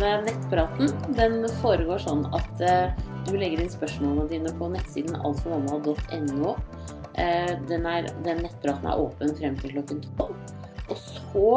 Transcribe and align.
denne 0.00 0.24
nettpraten 0.24 0.88
den 1.16 1.42
foregår 1.60 2.00
sånn 2.00 2.22
at 2.36 2.62
eh, 2.64 2.92
du 3.26 3.34
legger 3.36 3.60
inn 3.60 3.72
spørsmålene 3.72 4.30
dine 4.30 4.52
på 4.56 4.70
nettsiden 4.72 5.18
altformamma.no. 5.18 6.54
Eh, 7.20 7.52
den, 7.68 7.88
den 8.24 8.40
nettpraten 8.46 8.88
er 8.88 9.02
åpen 9.02 9.34
frem 9.36 9.58
til 9.60 9.74
klokken 9.76 10.00
tolv. 10.16 10.38
Og 10.88 10.96
så 11.04 11.52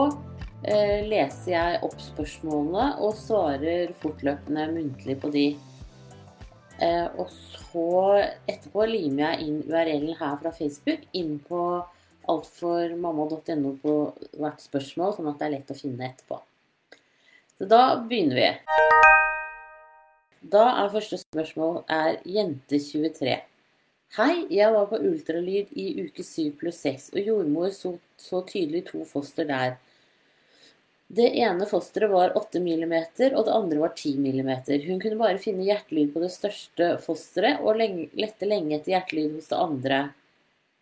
eh, 0.67 1.05
leser 1.07 1.53
jeg 1.53 1.81
opp 1.87 1.97
spørsmålene 2.03 2.89
og 3.05 3.15
svarer 3.21 3.95
fortløpende 4.03 4.67
muntlig 4.75 5.19
på 5.23 5.31
de. 5.33 5.47
Og 6.83 7.29
så 7.31 7.83
etterpå 8.49 8.83
limer 8.89 9.21
jeg 9.23 9.45
inn 9.45 9.59
URL-en 9.69 10.17
her 10.19 10.33
fra 10.41 10.51
Facebook 10.51 11.05
inn 11.15 11.37
på 11.47 11.61
altformamma.no 12.33 13.75
på 13.79 13.99
hvert 14.35 14.65
spørsmål, 14.65 15.13
sånn 15.15 15.29
at 15.31 15.39
det 15.39 15.47
er 15.47 15.55
lett 15.61 15.71
å 15.71 15.77
finne 15.77 16.09
etterpå. 16.09 16.41
Så 17.63 17.67
da 17.69 17.83
begynner 18.09 18.35
vi. 18.35 18.47
Da 20.51 20.63
er 20.81 20.89
første 20.91 21.21
spørsmål 21.21 21.77
er 21.87 22.17
jente23. 22.27 23.37
Hei, 24.17 24.33
jeg 24.51 24.73
var 24.73 24.89
på 24.89 24.99
ultralyd 24.99 25.71
i 25.79 25.85
uke 26.01 26.25
7 26.27 26.57
pluss 26.59 26.81
6, 26.83 27.05
og 27.15 27.29
jordmor 27.29 27.71
så, 27.71 27.93
så 28.19 28.43
tydelig 28.51 28.83
to 28.91 29.05
foster 29.07 29.47
der. 29.47 29.77
Det 31.07 31.29
ene 31.39 31.69
fosteret 31.71 32.11
var 32.11 32.35
8 32.35 32.59
mm, 32.59 32.99
og 33.31 33.41
det 33.47 33.55
andre 33.55 33.79
var 33.85 33.95
10 33.95 34.17
mm. 34.19 34.53
Hun 34.89 34.99
kunne 34.99 35.23
bare 35.23 35.39
finne 35.39 35.63
hjertelyd 35.63 36.11
på 36.11 36.27
det 36.27 36.35
største 36.35 36.93
fosteret, 37.07 37.63
og 37.63 37.79
lette 37.79 38.43
lenge 38.43 38.75
etter 38.75 38.97
hjertelyd 38.97 39.37
hos 39.39 39.53
det 39.55 39.65
andre. 39.71 40.05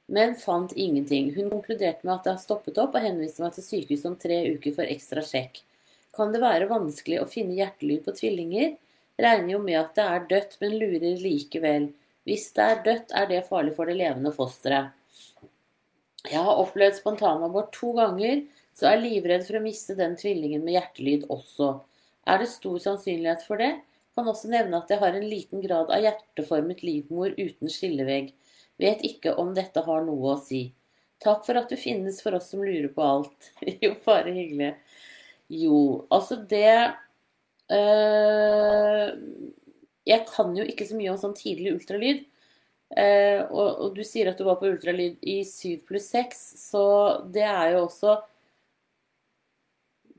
Men 0.09 0.33
fant 0.33 0.73
ingenting. 0.73 1.29
Hun 1.37 1.53
konkluderte 1.53 2.01
med 2.07 2.17
at 2.17 2.25
det 2.25 2.39
har 2.39 2.45
stoppet 2.49 2.81
opp, 2.81 2.97
og 2.97 3.05
henviste 3.05 3.45
meg 3.45 3.53
til 3.53 3.69
sykehus 3.69 4.09
om 4.09 4.17
tre 4.17 4.47
uker 4.55 4.81
for 4.81 4.97
ekstra 4.97 5.21
sjekk. 5.21 5.67
Kan 6.15 6.33
det 6.33 6.41
være 6.43 6.69
vanskelig 6.69 7.21
å 7.21 7.29
finne 7.29 7.55
hjertelyd 7.57 8.03
på 8.05 8.13
tvillinger? 8.17 8.73
Regner 9.21 9.53
jo 9.53 9.59
med 9.63 9.79
at 9.79 9.93
det 9.97 10.07
er 10.07 10.25
dødt, 10.31 10.57
men 10.63 10.79
lurer 10.81 11.21
likevel. 11.21 11.91
Hvis 12.27 12.49
det 12.55 12.65
er 12.65 12.81
dødt, 12.85 13.13
er 13.17 13.29
det 13.29 13.45
farlig 13.47 13.75
for 13.77 13.89
det 13.89 13.97
levende 13.99 14.33
fosteret. 14.35 14.91
Jeg 16.27 16.41
har 16.45 16.59
opplevd 16.61 16.99
spontanabort 16.99 17.71
to 17.73 17.95
ganger, 17.97 18.43
så 18.77 18.91
er 18.91 19.01
livredd 19.01 19.47
for 19.47 19.57
å 19.57 19.63
miste 19.63 19.95
den 19.97 20.13
tvillingen 20.19 20.61
med 20.65 20.77
hjertelyd 20.77 21.25
også. 21.33 21.73
Er 22.29 22.43
det 22.43 22.51
stor 22.51 22.77
sannsynlighet 22.83 23.47
for 23.47 23.61
det? 23.61 23.71
Kan 24.15 24.27
også 24.29 24.51
nevne 24.51 24.77
at 24.81 24.91
jeg 24.91 25.01
har 25.01 25.15
en 25.17 25.25
liten 25.25 25.63
grad 25.63 25.89
av 25.89 26.03
hjerteformet 26.03 26.83
livmor 26.85 27.33
uten 27.39 27.71
skillevegg. 27.71 28.33
Vet 28.81 29.01
ikke 29.07 29.33
om 29.41 29.55
dette 29.57 29.81
har 29.85 30.05
noe 30.05 30.35
å 30.35 30.39
si. 30.43 30.67
Takk 31.21 31.45
for 31.45 31.57
at 31.59 31.69
du 31.69 31.77
finnes 31.77 32.17
for 32.23 32.35
oss 32.37 32.49
som 32.51 32.63
lurer 32.65 32.89
på 32.93 33.05
alt. 33.05 33.51
jo, 33.83 33.93
bare 34.05 34.33
hyggelig. 34.35 34.73
Jo, 35.51 36.07
altså 36.09 36.37
det 36.47 36.93
øh, 37.71 39.07
Jeg 40.07 40.25
kan 40.29 40.55
jo 40.55 40.63
ikke 40.63 40.87
så 40.87 40.95
mye 40.95 41.11
om 41.11 41.19
sånn 41.19 41.35
tidlig 41.37 41.75
ultralyd. 41.75 42.27
Uh, 42.91 43.47
og, 43.55 43.67
og, 43.69 43.93
du 43.95 44.01
sier 44.03 44.27
at 44.27 44.39
du 44.39 44.43
var 44.43 44.57
på 44.59 44.67
ultralyd 44.67 45.21
i 45.23 45.37
7 45.47 45.85
pluss 45.87 46.09
6, 46.11 46.41
så 46.59 46.81
det 47.31 47.45
er 47.47 47.69
jo 47.71 47.85
også 47.85 48.17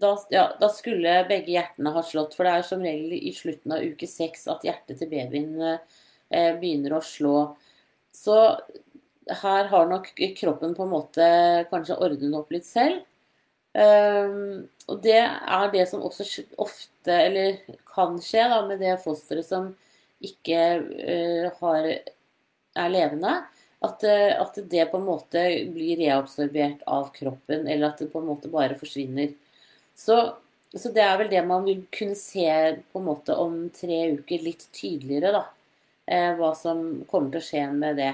da, 0.01 0.15
ja, 0.33 0.47
da, 0.57 0.71
skulle 0.73 1.19
begge 1.29 1.53
hjertene 1.53 1.93
ha 1.93 2.01
slått, 2.07 2.33
for 2.33 2.49
det 2.49 2.55
er 2.57 2.65
som 2.65 2.81
regel 2.81 3.13
i 3.19 3.35
slutten 3.37 3.77
av 3.77 3.85
uke 3.85 4.09
6 4.09 4.49
at 4.55 4.65
hjertet 4.65 5.03
til 5.03 5.11
babyen 5.13 5.53
uh, 5.61 5.77
begynner 6.63 6.97
å 6.97 7.03
slå. 7.05 7.37
Så 8.17 8.39
her 9.43 9.69
har 9.69 9.93
nok 9.93 10.09
kroppen 10.41 10.73
på 10.79 10.87
en 10.87 10.95
måte 10.97 11.29
kanskje 11.69 12.01
ordnet 12.01 12.41
opp 12.41 12.57
litt 12.57 12.67
selv. 12.67 13.05
Um, 13.73 14.69
og 14.93 14.99
det 15.01 15.17
er 15.25 15.71
det 15.73 15.87
som 15.89 16.03
også 16.05 16.27
ofte, 16.61 17.13
eller 17.13 17.57
kan 17.89 18.19
skje, 18.21 18.45
da, 18.53 18.59
med 18.69 18.83
det 18.85 18.99
fosteret 19.01 19.49
som 19.49 19.71
ikke 20.23 20.59
uh, 20.83 21.47
har, 21.63 21.89
er 22.77 22.93
levende. 22.93 23.39
At, 23.83 24.05
uh, 24.05 24.43
at, 24.45 24.61
det 24.69 24.91
på 24.93 25.01
en 25.01 25.09
måte 25.09 25.47
blir 25.73 25.97
reabsorbert 26.03 26.85
av 26.85 27.09
kroppen, 27.17 27.65
eller 27.65 27.89
at 27.89 28.05
det 28.05 28.11
på 28.13 28.21
en 28.21 28.29
måte 28.29 28.53
bare 28.53 28.77
forsvinner. 28.79 29.33
Så, 29.97 30.21
så 30.77 30.93
det 30.93 31.07
er 31.07 31.17
vel 31.23 31.33
det 31.33 31.45
man 31.49 31.65
vil 31.65 31.87
kunne 31.93 32.19
se 32.19 32.47
på 32.93 33.01
en 33.01 33.09
måte 33.09 33.37
om 33.41 33.65
tre 33.73 34.05
uker 34.19 34.45
litt 34.45 34.69
tydeligere, 34.77 35.33
da. 35.41 35.47
Uh, 36.13 36.33
hva 36.37 36.53
som 36.59 37.07
kommer 37.09 37.33
til 37.33 37.41
å 37.41 37.49
skje 37.49 37.67
med 37.73 37.99
det. 38.03 38.13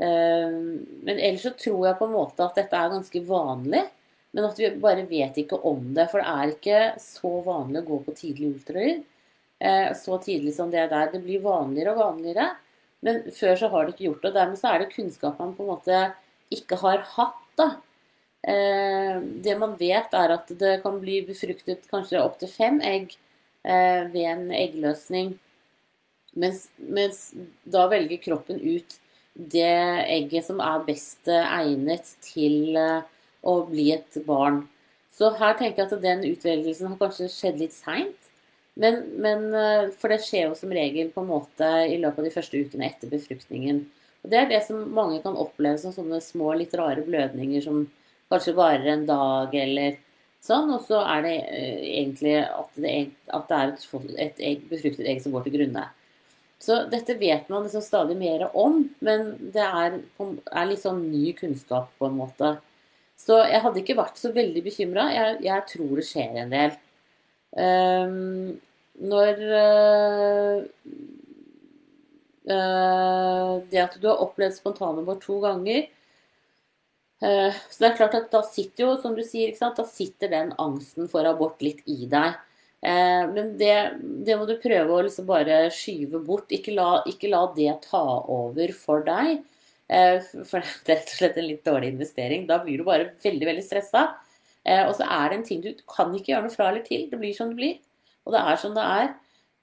men 0.00 1.18
ellers 1.18 1.42
så 1.44 1.50
tror 1.58 1.82
jeg 1.84 1.96
på 1.98 2.06
en 2.06 2.14
måte 2.14 2.44
at 2.46 2.56
dette 2.56 2.78
er 2.78 2.92
ganske 2.94 3.20
vanlig. 3.26 3.82
Men 4.30 4.46
at 4.46 4.58
vi 4.60 4.70
bare 4.78 5.06
vet 5.10 5.38
ikke 5.42 5.58
om 5.66 5.90
det. 5.96 6.06
For 6.12 6.22
det 6.22 6.34
er 6.34 6.54
ikke 6.54 6.80
så 7.02 7.32
vanlig 7.46 7.82
å 7.82 7.88
gå 7.88 8.00
på 8.06 8.16
tidlig 8.18 8.52
ultralyd. 8.54 9.04
Eh, 9.60 9.90
så 9.98 10.18
tidlig 10.22 10.54
som 10.56 10.70
det 10.72 10.86
der. 10.92 11.10
Det 11.12 11.22
blir 11.24 11.42
vanligere 11.44 11.96
og 11.96 12.02
vanligere. 12.04 12.48
Men 13.04 13.22
før 13.34 13.58
så 13.58 13.70
har 13.72 13.86
det 13.86 13.96
ikke 13.96 14.06
gjort 14.08 14.22
det. 14.22 14.32
Og 14.32 14.38
dermed 14.38 14.60
så 14.60 14.72
er 14.72 14.82
det 14.82 14.92
kunnskap 14.94 15.40
man 15.42 15.54
på 15.56 15.66
en 15.66 15.72
måte 15.74 16.02
ikke 16.54 16.78
har 16.84 17.04
hatt. 17.16 17.44
da. 17.58 17.68
Eh, 18.40 19.20
det 19.44 19.58
man 19.58 19.76
vet, 19.80 20.14
er 20.14 20.36
at 20.38 20.54
det 20.62 20.78
kan 20.84 20.96
bli 21.02 21.20
befruktet 21.26 21.90
kanskje 21.90 22.22
opptil 22.22 22.48
fem 22.48 22.80
egg 22.80 23.12
eh, 23.66 24.06
ved 24.08 24.26
en 24.30 24.50
eggløsning. 24.54 25.34
Mens, 26.38 26.68
mens, 26.78 27.32
da 27.66 27.88
velger 27.90 28.22
kroppen 28.22 28.62
ut 28.62 29.00
det 29.34 29.74
egget 30.06 30.46
som 30.46 30.60
er 30.62 30.84
best 30.86 31.26
egnet 31.26 32.06
til 32.22 32.78
å 33.42 33.60
bli 33.68 33.90
et 33.94 34.18
barn. 34.26 34.64
Så 35.10 35.32
her 35.38 35.56
tenker 35.58 35.82
jeg 35.82 35.90
at 35.90 36.02
den 36.02 36.26
utvelgelsen 36.28 36.92
har 36.92 37.00
kanskje 37.00 37.30
skjedd 37.32 37.60
litt 37.60 37.76
seint. 37.76 38.28
Men, 38.80 39.02
men, 39.20 39.48
eh, 39.54 39.88
for 39.98 40.12
det 40.12 40.22
skjer 40.24 40.48
jo 40.48 40.58
som 40.58 40.72
regel 40.72 41.10
på 41.12 41.24
en 41.24 41.32
måte 41.32 41.70
i 41.90 41.98
løpet 42.00 42.22
av 42.22 42.28
de 42.28 42.34
første 42.34 42.60
ukene 42.60 42.86
etter 42.86 43.10
befruktningen. 43.10 43.82
Og 44.22 44.30
Det 44.30 44.38
er 44.38 44.48
det 44.48 44.60
som 44.66 44.84
mange 44.94 45.20
kan 45.24 45.36
oppleve 45.36 45.80
som 45.82 45.92
sånne 45.92 46.20
små, 46.24 46.52
litt 46.56 46.76
rare 46.78 47.02
blødninger 47.04 47.64
som 47.64 47.82
kanskje 48.30 48.56
varer 48.56 48.86
en 48.94 49.06
dag 49.08 49.54
eller 49.56 49.98
sånn. 50.44 50.70
Og 50.76 50.84
så 50.86 51.00
er 51.02 51.24
det 51.26 51.36
eh, 51.50 51.80
egentlig 52.04 52.36
at 52.46 52.76
det, 52.76 52.94
at 53.28 53.48
det 53.50 53.58
er 53.58 53.74
et, 53.74 54.10
et 54.28 54.44
egg, 54.52 54.68
befruktet 54.70 55.08
egg 55.08 55.24
som 55.24 55.34
går 55.34 55.48
til 55.48 55.58
grunne. 55.58 55.88
Så 56.60 56.82
dette 56.92 57.16
vet 57.16 57.48
man 57.48 57.64
liksom 57.64 57.82
stadig 57.82 58.18
mer 58.20 58.44
om, 58.52 58.82
men 59.00 59.30
det 59.54 59.64
er, 59.64 59.94
er 60.20 60.66
litt 60.68 60.82
sånn 60.82 61.06
ny 61.08 61.32
kunnskap 61.38 61.88
på 61.96 62.08
en 62.10 62.18
måte. 62.18 62.58
Så 63.20 63.36
jeg 63.44 63.60
hadde 63.64 63.82
ikke 63.82 63.98
vært 63.98 64.18
så 64.20 64.32
veldig 64.32 64.62
bekymra. 64.64 65.10
Jeg, 65.12 65.38
jeg, 65.44 65.66
tror 65.74 65.92
det 65.98 66.06
skjer 66.08 66.40
en 66.40 66.52
del. 66.54 66.76
Um, 67.50 68.60
når 69.00 69.40
uh, 69.50 70.60
uh, 72.46 73.54
Det 73.66 73.80
at 73.82 73.96
du 73.98 74.06
har 74.06 74.20
opplevd 74.22 74.54
spontanabort 74.54 75.18
to 75.24 75.40
ganger 75.42 75.88
uh, 77.24 77.50
Så 77.50 77.80
det 77.80 77.88
er 77.88 77.96
klart 77.98 78.14
at 78.14 78.28
da 78.30 78.44
sitter 78.46 78.84
jo, 78.84 78.92
som 79.02 79.16
du 79.18 79.24
sier, 79.26 79.50
da 79.58 79.86
sitter 79.88 80.30
den 80.30 80.54
angsten 80.62 81.10
for 81.10 81.26
abort 81.26 81.60
litt 81.64 81.82
i 81.90 82.06
deg. 82.06 82.38
Men 82.80 83.58
det, 83.60 83.74
det, 84.24 84.38
må 84.40 84.46
du 84.48 84.54
prøve 84.56 84.94
å 84.94 85.02
liksom 85.04 85.26
bare 85.28 85.66
skyve 85.74 86.16
bort. 86.24 86.48
Ikke 86.48 86.72
la, 86.72 87.02
ikke 87.04 87.28
la 87.28 87.42
det 87.52 87.74
ta 87.90 88.00
over 88.24 88.72
for 88.72 89.04
deg. 89.04 89.42
Eh, 89.90 90.22
for 90.46 90.62
det 90.86 90.94
er 90.94 91.00
rett 91.00 91.14
og 91.14 91.18
slett 91.18 91.38
en 91.40 91.48
litt 91.48 91.64
dårlig 91.66 91.94
investering. 91.94 92.46
Da 92.48 92.60
blir 92.62 92.80
du 92.80 92.86
bare 92.86 93.10
veldig 93.24 93.48
veldig 93.48 93.64
stressa. 93.66 94.06
Eh, 94.62 94.84
og 94.86 94.94
så 94.98 95.08
er 95.08 95.30
det 95.30 95.38
en 95.38 95.48
ting 95.48 95.64
du 95.64 95.72
kan 95.88 96.12
ikke 96.14 96.34
gjøre 96.34 96.46
noe 96.46 96.54
fra 96.54 96.70
eller 96.70 96.86
til. 96.86 97.08
Det 97.10 97.18
blir 97.20 97.34
som 97.36 97.52
det 97.52 97.60
blir. 97.60 97.80
Og 98.26 98.36
det 98.36 98.44
er 98.52 98.60
som 98.60 98.76
det 98.76 98.86
er. 98.86 99.10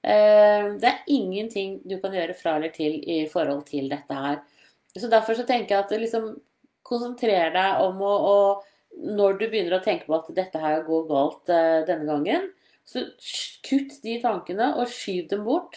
Eh, 0.08 0.68
det 0.82 0.92
er 0.92 1.12
ingenting 1.14 1.78
du 1.88 1.96
kan 2.02 2.14
gjøre 2.14 2.36
fra 2.38 2.58
eller 2.58 2.74
til 2.74 3.00
i 3.00 3.22
forhold 3.30 3.64
til 3.70 3.88
dette 3.92 4.20
her. 4.26 4.42
Så 4.98 5.10
derfor 5.10 5.38
så 5.38 5.46
tenker 5.48 5.76
jeg 5.76 5.86
at 5.86 5.96
liksom 6.04 6.32
konsentrer 6.86 7.52
deg 7.54 7.84
om 7.84 8.02
å, 8.02 8.14
å 8.32 8.36
Når 8.98 9.36
du 9.38 9.42
begynner 9.46 9.76
å 9.76 9.84
tenke 9.84 10.08
på 10.08 10.16
at 10.16 10.30
dette 10.34 10.58
her 10.58 10.80
går 10.82 11.02
galt 11.06 11.50
denne 11.86 12.06
gangen, 12.08 12.48
så 12.88 13.04
kutt 13.62 13.92
de 14.02 14.16
tankene 14.18 14.72
og 14.80 14.88
skyv 14.90 15.28
dem 15.30 15.44
bort. 15.46 15.76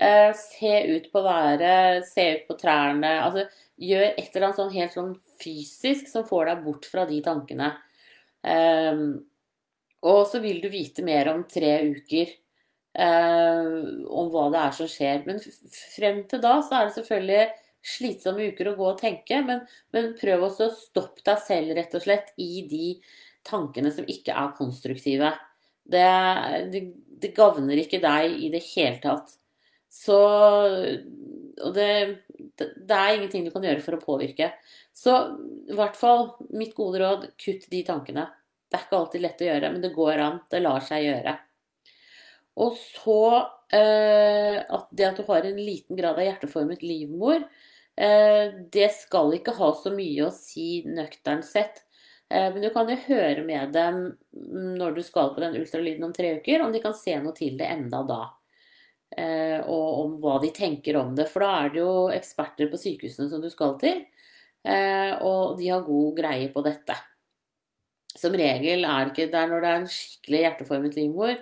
Se 0.00 0.70
ut 0.94 1.10
på 1.12 1.20
været, 1.20 2.06
se 2.08 2.24
ut 2.34 2.46
på 2.48 2.54
trærne. 2.56 3.10
altså 3.20 3.44
gjør 3.80 4.06
et 4.10 4.34
eller 4.34 4.46
annet 4.48 4.60
sånn 4.60 4.74
helt 4.74 4.94
sånn 4.94 5.14
fysisk 5.40 6.10
som 6.10 6.26
får 6.28 6.50
deg 6.50 6.62
bort 6.66 6.86
fra 6.90 7.06
de 7.08 7.20
tankene. 7.24 7.72
Um, 8.44 9.22
og 10.04 10.22
så 10.28 10.40
vil 10.44 10.60
du 10.62 10.68
vite 10.72 11.04
mer 11.04 11.30
om 11.32 11.42
tre 11.48 11.72
uker 11.88 12.30
uh, 13.00 13.80
om 14.08 14.30
hva 14.32 14.46
det 14.52 14.62
er 14.62 14.76
som 14.76 14.90
skjer. 14.90 15.24
Men 15.28 15.40
frem 15.96 16.22
til 16.28 16.44
da 16.44 16.58
så 16.64 16.78
er 16.80 16.88
det 16.88 16.96
selvfølgelig 16.98 17.48
slitsomme 17.90 18.50
uker 18.52 18.68
å 18.68 18.76
gå 18.76 18.88
og 18.90 19.00
tenke, 19.00 19.40
men, 19.44 19.62
men 19.96 20.12
prøv 20.20 20.44
også 20.50 20.68
å 20.68 20.76
stoppe 20.76 21.24
deg 21.24 21.40
selv 21.46 21.76
rett 21.78 21.96
og 21.96 22.04
slett 22.04 22.34
i 22.40 22.66
de 22.68 22.90
tankene 23.48 23.92
som 23.94 24.08
ikke 24.08 24.36
er 24.36 24.56
konstruktive. 24.58 25.32
Det, 25.90 26.08
det, 26.74 26.82
det 27.22 27.32
gagner 27.36 27.80
ikke 27.80 28.02
deg 28.02 28.36
i 28.36 28.52
det 28.52 28.60
hele 28.74 29.00
tatt. 29.00 29.39
Så 29.90 30.18
Og 31.60 31.74
det 31.76 31.90
det 32.60 32.96
er 32.96 33.14
ingenting 33.16 33.46
du 33.46 33.52
kan 33.54 33.64
gjøre 33.64 33.82
for 33.84 33.96
å 33.96 34.02
påvirke. 34.02 34.50
Så 34.92 35.12
i 35.70 35.76
hvert 35.76 35.96
fall 35.96 36.26
mitt 36.56 36.74
gode 36.76 37.00
råd 37.02 37.26
kutt 37.40 37.66
de 37.72 37.82
tankene. 37.86 38.26
Det 38.68 38.78
er 38.78 38.84
ikke 38.86 38.98
alltid 38.98 39.24
lett 39.24 39.42
å 39.42 39.48
gjøre, 39.48 39.70
men 39.72 39.84
det 39.84 39.92
går 39.94 40.22
an. 40.24 40.40
Det 40.50 40.60
lar 40.62 40.84
seg 40.84 41.06
gjøre. 41.06 41.34
Og 42.60 42.76
så 42.76 43.20
eh, 43.72 44.58
at 44.60 44.88
det 44.92 45.06
at 45.08 45.20
du 45.20 45.24
har 45.28 45.46
en 45.46 45.60
liten 45.60 45.98
grad 45.98 46.18
av 46.18 46.26
hjerteformet 46.26 46.82
livmor, 46.84 47.44
eh, 47.96 48.56
det 48.72 48.90
skal 48.96 49.36
ikke 49.38 49.56
ha 49.58 49.70
så 49.78 49.92
mye 49.94 50.26
å 50.26 50.34
si 50.34 50.82
nøkternt 50.88 51.48
sett. 51.48 51.84
Eh, 52.28 52.50
men 52.52 52.60
du 52.62 52.70
kan 52.74 52.90
jo 52.90 52.98
høre 53.06 53.46
med 53.46 53.72
dem 53.74 54.02
når 54.76 54.98
du 54.98 55.02
skal 55.06 55.32
på 55.34 55.42
den 55.44 55.56
ultralyden 55.62 56.10
om 56.10 56.14
tre 56.16 56.36
uker, 56.38 56.66
om 56.66 56.74
de 56.74 56.82
kan 56.82 56.96
se 56.96 57.16
noe 57.22 57.36
til 57.36 57.56
det 57.60 57.70
enda 57.70 58.04
da. 58.06 58.22
Eh, 59.18 59.58
og 59.66 59.86
om 60.04 60.16
hva 60.22 60.36
de 60.42 60.52
tenker 60.54 60.98
om 61.00 61.14
det. 61.18 61.28
For 61.32 61.44
da 61.44 61.52
er 61.64 61.72
det 61.74 61.82
jo 61.82 61.94
eksperter 62.14 62.70
på 62.70 62.80
sykehusene 62.80 63.30
som 63.32 63.42
du 63.42 63.50
skal 63.52 63.76
til. 63.82 64.04
Eh, 64.64 65.14
og 65.26 65.56
de 65.58 65.70
har 65.72 65.86
god 65.86 66.18
greie 66.18 66.50
på 66.52 66.62
dette. 66.66 66.96
Som 68.10 68.34
regel 68.38 68.84
er 68.84 69.06
det 69.06 69.14
ikke 69.14 69.32
der 69.32 69.50
når 69.50 69.62
det 69.62 69.70
er 69.70 69.80
en 69.80 69.90
skikkelig 69.90 70.44
hjerteformet 70.44 70.98
livmor 70.98 71.34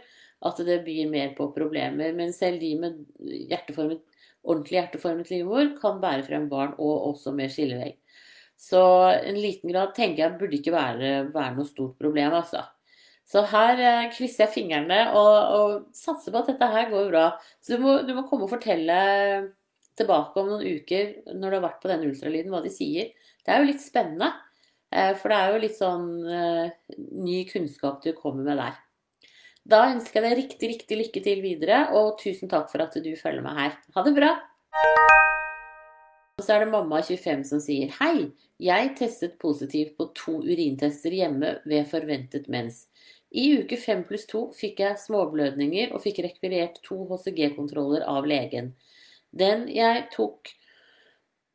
at 0.47 0.61
det 0.67 0.82
byr 0.87 1.09
mer 1.11 1.32
på 1.37 1.50
problemer. 1.55 2.12
Men 2.15 2.32
selv 2.32 2.61
de 2.62 2.75
med 2.79 2.99
hjerteformet, 3.50 4.03
ordentlig 4.47 4.79
hjerteformet 4.79 5.32
livmor 5.32 5.73
kan 5.81 6.00
bære 6.03 6.26
frem 6.29 6.49
barn, 6.50 6.76
og 6.79 7.09
også 7.12 7.35
med 7.35 7.53
skillevegg. 7.53 7.99
Så 8.59 8.81
en 9.14 9.38
liten 9.38 9.71
grad 9.71 9.94
tenker 9.94 10.25
jeg 10.25 10.38
burde 10.38 10.59
ikke 10.59 10.75
være, 10.75 11.11
være 11.35 11.55
noe 11.56 11.69
stort 11.69 11.99
problem, 12.00 12.35
altså. 12.41 12.64
Så 13.29 13.43
her 13.51 13.81
eh, 13.83 14.09
krysser 14.15 14.47
jeg 14.47 14.55
fingrene 14.55 15.03
og, 15.13 15.37
og, 15.59 15.73
satser 15.97 16.33
på 16.33 16.41
at 16.41 16.51
dette 16.53 16.69
her 16.73 16.89
går 16.93 17.11
bra. 17.13 17.25
Så 17.61 17.77
du 17.77 17.85
må, 17.85 17.99
du 18.09 18.15
må, 18.17 18.25
komme 18.29 18.49
og 18.49 18.55
fortelle 18.55 18.99
tilbake 19.99 20.41
om 20.41 20.53
noen 20.53 20.79
uker 20.79 21.35
når 21.35 21.45
du 21.51 21.57
har 21.59 21.65
vært 21.67 21.81
på 21.83 21.91
denne 21.91 22.09
ultralyden, 22.09 22.53
hva 22.55 22.63
de 22.65 22.73
sier. 22.73 23.13
Det 23.45 23.53
er 23.53 23.61
jo 23.61 23.69
litt 23.69 23.85
spennende. 23.85 24.33
Eh, 24.89 25.13
for 25.21 25.29
det 25.29 25.39
er 25.39 25.53
jo 25.53 25.63
litt 25.67 25.77
sånn 25.77 26.09
eh, 26.25 26.77
ny 27.21 27.43
kunnskap 27.51 28.01
du 28.05 28.15
kommer 28.17 28.49
med 28.49 28.63
der. 28.63 28.81
Da 29.69 29.83
ønsker 29.91 30.23
jeg 30.23 30.25
deg 30.25 30.39
riktig, 30.39 30.73
riktig 30.73 30.97
lykke 31.03 31.25
til 31.27 31.45
videre, 31.45 31.83
og 31.99 32.17
tusen 32.23 32.49
takk 32.49 32.71
for 32.73 32.81
at 32.87 32.97
du 33.05 33.11
følger 33.21 33.45
meg 33.45 33.59
her. 33.61 33.77
Ha 33.93 34.05
det 34.07 34.15
bra! 34.17 34.33
Og 36.39 36.47
så 36.47 36.55
er 36.55 36.63
det 36.63 36.71
mamma 36.71 37.03
25 37.03 37.43
som 37.49 37.61
sier 37.61 37.91
Hei, 37.99 38.31
jeg 38.63 38.93
testet 38.97 39.37
positivt 39.43 39.97
på 39.99 40.07
to 40.17 40.37
urintester 40.47 41.13
hjemme 41.13 41.57
ved 41.69 41.89
forventet 41.91 42.47
mens. 42.49 42.87
I 43.31 43.59
uke 43.61 43.77
5 43.77 44.05
pluss 44.09 44.27
2 44.31 44.43
fikk 44.57 44.81
jeg 44.81 45.01
småblødninger 45.03 45.93
og 45.93 46.03
fikk 46.05 46.23
rekvirert 46.25 46.79
to 46.87 47.03
HCG-kontroller 47.11 48.07
av 48.09 48.27
legen. 48.29 48.73
Den 49.31 49.67
jeg 49.69 50.07
tok 50.15 50.55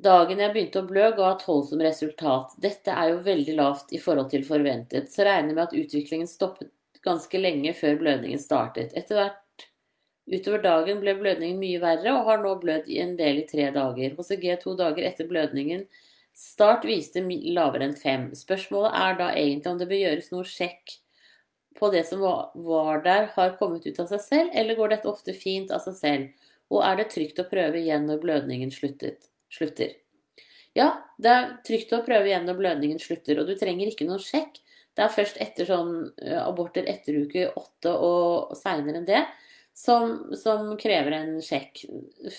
dagen 0.03 0.41
jeg 0.43 0.53
begynte 0.53 0.83
å 0.83 0.87
blø, 0.87 1.09
ga 1.17 1.33
12 1.39 1.63
som 1.71 1.81
resultat. 1.81 2.53
Dette 2.61 2.93
er 2.93 3.13
jo 3.13 3.23
veldig 3.25 3.57
lavt 3.57 3.93
i 3.95 4.01
forhold 4.01 4.29
til 4.33 4.45
forventet, 4.45 5.09
så 5.09 5.25
regner 5.25 5.53
jeg 5.53 5.57
med 5.57 5.65
at 5.65 5.77
utviklingen 5.81 6.29
stoppet 6.29 6.69
ganske 7.03 7.41
lenge 7.41 7.73
før 7.75 7.97
blødningen 7.99 8.39
startet. 8.39 8.93
Etter 8.95 9.19
hvert 9.19 9.67
utover 10.29 10.61
dagen 10.63 11.01
ble 11.01 11.17
blødningen 11.19 11.59
mye 11.59 11.81
verre, 11.81 12.13
og 12.13 12.29
har 12.29 12.43
nå 12.43 12.53
blødd 12.61 12.89
i 12.91 13.01
en 13.03 13.17
del 13.19 13.41
i 13.41 13.47
tre 13.49 13.71
dager. 13.75 14.13
HCG 14.19 14.59
to 14.61 14.75
dager 14.79 15.09
etter 15.09 15.27
blødningen 15.29 15.87
start 16.37 16.85
viste 16.87 17.21
lavere 17.25 17.89
enn 17.89 17.97
fem. 17.97 18.29
Spørsmålet 18.37 18.95
er 18.97 19.17
da 19.19 19.31
egentlig 19.33 19.71
om 19.73 19.81
det 19.81 19.89
bør 19.89 20.03
gjøres 20.05 20.31
noe 20.33 20.47
sjekk 20.47 20.99
på 21.83 21.89
det 21.91 22.05
som 22.07 22.21
var 22.23 23.01
der, 23.03 23.27
har 23.35 23.57
kommet 23.59 23.83
ut 23.83 23.99
av 23.99 24.07
seg 24.07 24.21
selv, 24.23 24.53
eller 24.55 24.77
går 24.79 24.93
dette 24.93 25.09
ofte 25.11 25.35
fint 25.35 25.73
av 25.75 25.83
seg 25.83 25.97
selv? 25.99 26.49
Og 26.71 26.79
er 26.87 27.01
det 27.01 27.09
trygt 27.11 27.41
å 27.43 27.49
prøve 27.49 27.81
igjen 27.81 28.07
når 28.07 28.21
blødningen 28.23 28.71
sluttet, 28.71 29.27
slutter? 29.51 29.91
Ja, 30.77 30.93
det 31.19 31.33
er 31.33 31.49
trygt 31.67 31.91
å 31.93 32.01
prøve 32.05 32.31
igjen 32.31 32.47
når 32.47 32.61
blødningen 32.61 33.03
slutter, 33.03 33.41
og 33.41 33.51
du 33.51 33.57
trenger 33.59 33.91
ikke 33.91 34.07
noen 34.07 34.23
sjekk. 34.23 34.61
Det 34.95 35.03
er 35.03 35.11
først 35.11 35.39
etter 35.43 35.67
sånn 35.67 35.93
aborter 36.39 36.87
etter 36.87 37.19
uke 37.25 37.49
åtte 37.51 37.91
og 37.91 38.55
seinere 38.57 39.01
enn 39.01 39.09
det 39.09 39.21
som, 39.75 40.19
som, 40.39 40.71
krever 40.79 41.17
en 41.17 41.37
sjekk. 41.43 41.83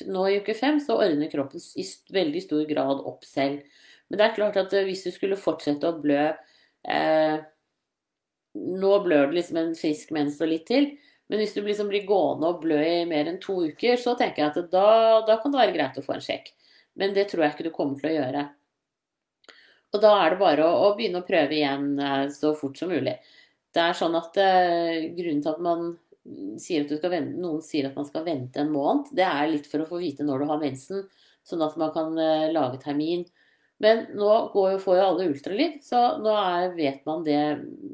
Nå 0.08 0.26
i 0.30 0.38
uke 0.40 0.54
fem 0.56 0.80
så 0.80 0.96
ordner 1.02 1.28
kroppen 1.32 1.60
i 1.76 1.84
veldig 2.14 2.44
stor 2.46 2.64
grad 2.70 3.02
opp 3.04 3.26
selv. 3.28 3.60
Men 4.08 4.20
det 4.20 4.28
er 4.28 4.36
klart 4.38 4.60
at 4.60 4.74
hvis 4.86 5.04
du 5.04 5.10
skulle 5.12 5.40
fortsette 5.40 5.90
å 5.90 5.98
blø 6.00 6.28
eh, 6.30 7.36
Nå 8.54 8.92
blør 9.04 9.28
det 9.30 9.40
liksom 9.40 9.58
en 9.60 9.74
frisk 9.78 10.12
mens 10.14 10.40
og 10.42 10.50
litt 10.50 10.66
til. 10.70 10.92
Men 11.30 11.40
hvis 11.40 11.54
du 11.56 11.62
liksom 11.64 11.88
blir 11.90 12.04
gående 12.06 12.50
og 12.50 12.60
blø 12.62 12.80
i 12.84 13.06
mer 13.08 13.30
enn 13.30 13.40
to 13.42 13.56
uker, 13.70 13.96
så 14.00 14.12
tenker 14.18 14.44
jeg 14.44 14.52
at 14.52 14.72
da, 14.72 14.88
da 15.26 15.38
kan 15.40 15.54
det 15.54 15.62
være 15.62 15.76
greit 15.76 15.98
å 15.98 16.04
få 16.04 16.16
en 16.16 16.24
sjekk. 16.24 16.52
Men 17.00 17.14
det 17.16 17.28
tror 17.30 17.44
jeg 17.44 17.54
ikke 17.54 17.66
du 17.66 17.74
kommer 17.74 17.98
til 17.98 18.12
å 18.12 18.16
gjøre. 18.18 18.44
Og 19.94 20.02
da 20.02 20.12
er 20.20 20.34
det 20.34 20.40
bare 20.42 20.66
å, 20.66 20.88
å 20.88 20.94
begynne 20.98 21.22
å 21.22 21.26
prøve 21.26 21.56
igjen 21.56 21.94
eh, 22.02 22.26
så 22.34 22.52
fort 22.58 22.78
som 22.78 22.90
mulig. 22.92 23.14
Det 23.74 23.82
er 23.82 23.96
sånn 23.98 24.16
at 24.18 24.36
eh, 24.42 25.10
Grunnen 25.14 25.42
til 25.42 25.52
at 25.54 25.62
man 25.62 25.92
sier 26.60 26.86
at 26.86 27.04
vente, 27.12 27.38
noen 27.40 27.62
sier 27.62 27.88
at 27.88 27.96
man 27.98 28.06
skal 28.08 28.24
vente 28.26 28.62
en 28.62 28.72
måned, 28.72 29.10
det 29.12 29.26
er 29.26 29.50
litt 29.50 29.66
for 29.68 29.84
å 29.84 29.88
få 29.88 30.00
vite 30.00 30.24
når 30.24 30.40
du 30.40 30.50
har 30.50 30.62
mensen, 30.62 31.02
sånn 31.44 31.64
at 31.66 31.76
man 31.80 31.92
kan 31.94 32.14
eh, 32.20 32.50
lage 32.54 32.80
termin. 32.84 33.26
Men 33.84 34.06
nå 34.16 34.28
jo, 34.54 34.78
får 34.80 34.98
jo 34.98 35.04
alle 35.04 35.28
ultralyd, 35.28 35.80
så 35.84 36.02
nå 36.22 36.32
er, 36.40 36.70
vet 36.76 37.02
man 37.08 37.24
det 37.26 37.40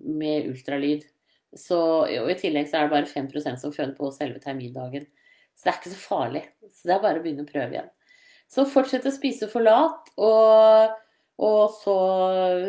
med 0.06 0.50
ultralyd. 0.52 1.06
Så, 1.56 1.80
og 2.06 2.30
I 2.30 2.38
tillegg 2.38 2.68
så 2.70 2.78
er 2.78 2.86
det 2.86 2.94
bare 2.94 3.10
5 3.10 3.58
som 3.58 3.74
føder 3.74 3.96
på 3.96 4.12
selve 4.14 4.38
termindagen. 4.42 5.08
Så 5.58 5.66
det 5.66 5.72
er 5.72 5.80
ikke 5.80 5.94
så 5.96 6.02
farlig. 6.04 6.44
Så 6.70 6.86
det 6.86 6.94
er 6.94 7.02
bare 7.02 7.18
å 7.18 7.24
begynne 7.24 7.42
å 7.42 7.50
prøve 7.50 7.74
igjen. 7.74 7.90
Så 8.50 8.66
fortsett 8.70 9.06
å 9.06 9.14
spise 9.14 9.50
forlat. 9.50 10.12
og 10.16 10.98
og 11.40 11.72
så 11.72 11.96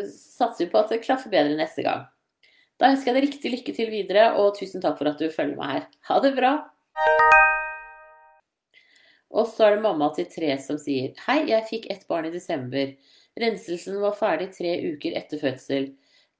satser 0.07 0.65
vi 0.65 0.71
på 0.71 0.79
at 0.79 0.93
det 0.93 1.03
klaffer 1.03 1.33
bedre 1.33 1.59
neste 1.59 1.83
gang. 1.83 2.07
Da 2.79 2.93
ønsker 2.93 3.11
jeg 3.11 3.19
deg 3.19 3.27
riktig 3.27 3.53
lykke 3.57 3.77
til 3.77 3.91
videre, 3.93 4.31
og 4.39 4.55
tusen 4.57 4.83
takk 4.83 4.97
for 5.01 5.11
at 5.11 5.19
du 5.19 5.27
følger 5.29 5.59
meg 5.59 5.75
her. 5.75 5.89
Ha 6.09 6.21
det 6.23 6.35
bra! 6.39 6.55
Og 9.31 9.47
så 9.47 9.67
er 9.67 9.75
det 9.75 9.85
mamma 9.85 10.09
til 10.15 10.27
tre 10.31 10.55
som 10.59 10.79
sier 10.81 11.15
Hei, 11.25 11.45
jeg 11.49 11.67
fikk 11.69 11.87
ett 11.93 12.03
barn 12.09 12.27
i 12.27 12.33
desember. 12.33 12.93
Renselsen 13.39 14.01
var 14.03 14.17
ferdig 14.19 14.49
tre 14.57 14.75
uker 14.91 15.15
etter 15.17 15.39
fødsel. 15.39 15.91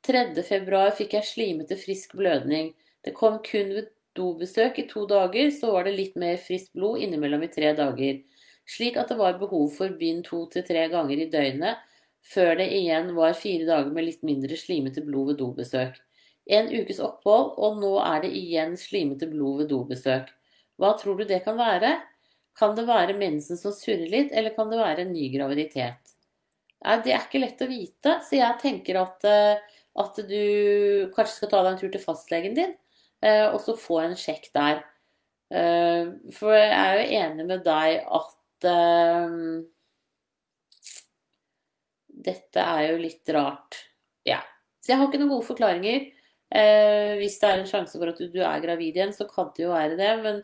3. 0.04 0.34
februar 0.44 0.92
fikk 0.98 1.14
jeg 1.14 1.28
slimete, 1.30 1.78
frisk 1.78 2.16
blødning. 2.18 2.72
Det 3.06 3.14
kom 3.16 3.38
kun 3.46 3.70
ved 3.78 3.92
dobesøk 4.18 4.80
i 4.82 4.88
to 4.90 5.06
dager, 5.08 5.52
så 5.54 5.72
var 5.76 5.86
det 5.86 5.94
litt 5.96 6.18
mer 6.20 6.40
friskt 6.42 6.74
blod 6.76 7.00
innimellom 7.06 7.46
i 7.46 7.52
tre 7.54 7.72
dager. 7.78 8.20
Slik 8.68 8.98
at 8.98 9.12
det 9.14 9.20
var 9.20 9.40
behov 9.40 9.70
for 9.78 9.94
bind 10.00 10.26
to 10.28 10.44
til 10.52 10.66
tre 10.68 10.88
ganger 10.92 11.22
i 11.22 11.30
døgnet 11.32 11.88
før 12.22 12.56
det 12.60 12.68
igjen 12.76 13.16
var 13.18 13.34
fire 13.38 13.66
dager 13.66 13.94
med 13.94 14.06
litt 14.06 14.26
mindre 14.26 14.58
slimete 14.58 15.02
blod 15.06 15.32
ved 15.32 15.40
dobesøk. 15.42 15.96
En 16.52 16.70
ukes 16.74 17.00
opphold, 17.02 17.54
og 17.58 17.80
nå 17.82 17.96
er 18.04 18.24
det 18.26 18.32
igjen 18.38 18.76
slimete 18.78 19.30
blod 19.30 19.64
ved 19.64 19.72
dobesøk. 19.72 20.30
Hva 20.82 20.96
tror 21.00 21.18
du 21.18 21.26
det 21.30 21.44
kan 21.46 21.58
være? 21.58 21.96
Kan 22.58 22.76
det 22.78 22.88
være 22.88 23.18
mensen 23.18 23.60
som 23.60 23.74
surrer 23.76 24.10
litt, 24.12 24.34
eller 24.36 24.56
kan 24.56 24.70
det 24.72 24.80
være 24.82 25.06
en 25.06 25.14
ny 25.14 25.30
graviditet? 25.34 26.16
Det 26.82 27.14
er 27.14 27.24
ikke 27.24 27.42
lett 27.44 27.62
å 27.62 27.70
vite, 27.70 28.16
så 28.26 28.38
jeg 28.40 28.60
tenker 28.62 28.98
at, 29.02 29.26
eh, 29.30 29.82
at 30.02 30.22
du 30.28 31.12
kanskje 31.16 31.36
skal 31.36 31.52
ta 31.52 31.62
deg 31.62 31.72
en 31.74 31.82
tur 31.82 31.92
til 31.94 32.04
fastlegen 32.04 32.58
din, 32.58 32.74
eh, 33.22 33.46
og 33.48 33.60
så 33.62 33.78
få 33.78 34.02
en 34.02 34.18
sjekk 34.18 34.50
der. 34.58 34.84
Eh, 35.52 36.10
for 36.34 36.56
jeg 36.56 36.72
er 36.74 36.98
jo 36.98 37.20
enig 37.22 37.48
med 37.48 37.64
deg 37.68 38.06
at 38.08 38.38
dette 42.22 42.62
er 42.62 42.92
jo 42.92 42.98
litt 43.02 43.30
rart. 43.34 43.78
Ja. 44.28 44.42
Så 44.82 44.94
jeg 44.94 45.00
har 45.00 45.10
ikke 45.10 45.22
noen 45.22 45.34
gode 45.36 45.48
forklaringer. 45.48 46.10
Eh, 46.52 47.14
hvis 47.22 47.38
det 47.40 47.50
er 47.50 47.62
en 47.62 47.70
sjanse 47.70 47.98
for 47.98 48.12
at 48.12 48.20
du, 48.20 48.28
du, 48.32 48.42
er 48.44 48.64
gravid 48.64 48.98
igjen, 48.98 49.14
så 49.16 49.28
kan 49.30 49.52
det 49.56 49.66
jo 49.66 49.72
være 49.74 49.98
det. 50.00 50.12
Men 50.26 50.42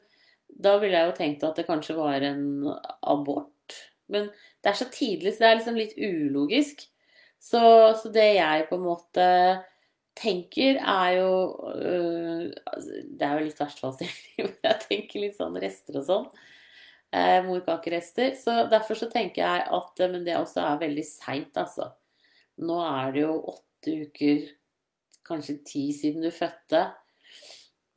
da 0.58 0.78
ville 0.82 0.98
jeg 0.98 1.12
jo 1.12 1.16
tenkt 1.18 1.46
at 1.46 1.60
det 1.60 1.68
kanskje 1.68 1.98
var 1.98 2.24
en 2.26 2.44
abort. 3.06 3.76
Men 4.12 4.30
det 4.64 4.72
er 4.72 4.80
så 4.80 4.88
tidlig, 4.92 5.34
så 5.34 5.44
det 5.44 5.50
er 5.50 5.58
liksom 5.60 5.80
litt 5.80 5.98
ulogisk. 5.98 6.86
Så, 7.38 7.62
så 8.02 8.10
det 8.14 8.28
jeg 8.40 8.66
på 8.70 8.80
en 8.80 8.86
måte 8.88 9.28
tenker, 10.18 10.80
er 10.82 11.12
jo 11.20 11.34
øh, 11.78 12.48
Det 13.06 13.28
er 13.28 13.38
jo 13.38 13.46
litt 13.46 13.60
verstfallstenkning, 13.62 14.48
men 14.48 14.56
jeg 14.66 14.86
tenker 14.88 15.22
litt 15.22 15.38
sånn 15.38 15.60
rester 15.62 16.00
og 16.02 16.08
sånn 16.08 16.28
eh, 17.14 17.40
morkakerester. 17.46 18.34
Så 18.40 18.64
derfor 18.72 18.98
så 19.00 19.12
tenker 19.14 19.44
jeg 19.44 19.66
at 19.78 20.06
Men 20.12 20.26
det 20.26 20.40
også 20.40 20.66
er 20.66 20.84
veldig 20.84 21.06
seint, 21.08 21.54
altså. 21.58 21.92
Nå 22.58 22.80
er 22.82 23.14
det 23.14 23.26
jo 23.28 23.36
åtte 23.54 23.98
uker, 24.08 24.48
kanskje 25.28 25.60
ti 25.68 25.84
siden 25.94 26.26
du 26.26 26.32
fødte. 26.34 26.88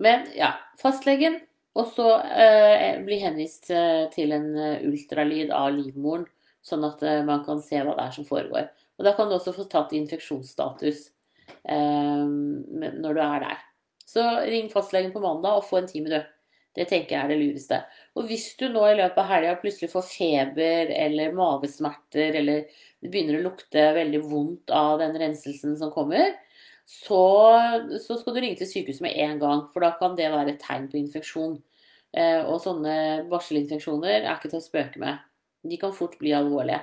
Men 0.00 0.28
ja, 0.36 0.52
fastlegen. 0.80 1.40
Og 1.78 1.86
så 1.94 2.08
eh, 2.18 2.98
bli 3.06 3.20
henvist 3.22 3.70
eh, 3.70 4.08
til 4.14 4.34
en 4.34 4.50
eh, 4.58 4.82
ultralyd 4.88 5.52
av 5.54 5.70
livmoren, 5.76 6.26
sånn 6.66 6.84
at 6.88 7.02
eh, 7.06 7.22
man 7.26 7.44
kan 7.46 7.62
se 7.62 7.78
hva 7.78 7.94
det 7.94 8.08
er 8.08 8.16
som 8.16 8.26
foregår. 8.26 8.68
Og 8.98 9.06
da 9.06 9.14
kan 9.16 9.30
du 9.30 9.36
også 9.36 9.54
få 9.56 9.68
tatt 9.70 9.94
infeksjonsstatus 9.96 11.06
eh, 11.62 12.26
når 12.26 13.14
du 13.14 13.22
er 13.22 13.46
der. 13.46 13.62
Så 14.10 14.26
ring 14.50 14.68
fastlegen 14.72 15.14
på 15.14 15.22
mandag 15.22 15.60
og 15.60 15.68
få 15.68 15.80
en 15.80 15.90
time, 15.90 16.10
du. 16.10 16.36
Det 16.74 16.86
tenker 16.86 17.16
jeg 17.16 17.22
er 17.24 17.30
det 17.32 17.38
lureste. 17.40 17.78
Og 18.14 18.28
hvis 18.28 18.44
du 18.58 18.68
nå 18.70 18.84
i 18.86 18.98
løpet 18.98 19.18
av 19.18 19.26
helga 19.26 19.56
plutselig 19.58 19.90
får 19.90 20.04
feber 20.06 20.92
eller 20.94 21.34
mavesmerter, 21.34 22.36
eller 22.38 22.68
det 23.02 23.10
begynner 23.10 23.40
å 23.40 23.46
lukte 23.48 23.88
veldig 23.96 24.20
vondt 24.30 24.70
av 24.74 25.00
den 25.02 25.16
renselsen 25.18 25.74
som 25.78 25.90
kommer, 25.94 26.36
så, 26.90 27.24
så, 28.02 28.16
skal 28.18 28.34
du 28.34 28.40
ringe 28.42 28.58
til 28.58 28.66
sykehuset 28.66 29.04
med 29.04 29.18
en 29.22 29.38
gang, 29.38 29.66
for 29.70 29.84
da 29.84 29.92
kan 29.98 30.16
det 30.18 30.30
være 30.32 30.56
et 30.56 30.62
tegn 30.62 30.88
på 30.90 30.98
infeksjon. 30.98 31.60
Eh, 32.10 32.40
og 32.42 32.58
sånne 32.64 32.94
barselinfeksjoner 33.30 34.24
er 34.24 34.32
ikke 34.32 34.50
til 34.50 34.58
å 34.58 34.64
spøke 34.64 35.02
med. 35.02 35.20
De 35.70 35.78
kan 35.78 35.94
fort 35.94 36.16
bli 36.18 36.34
alvorlige. 36.34 36.82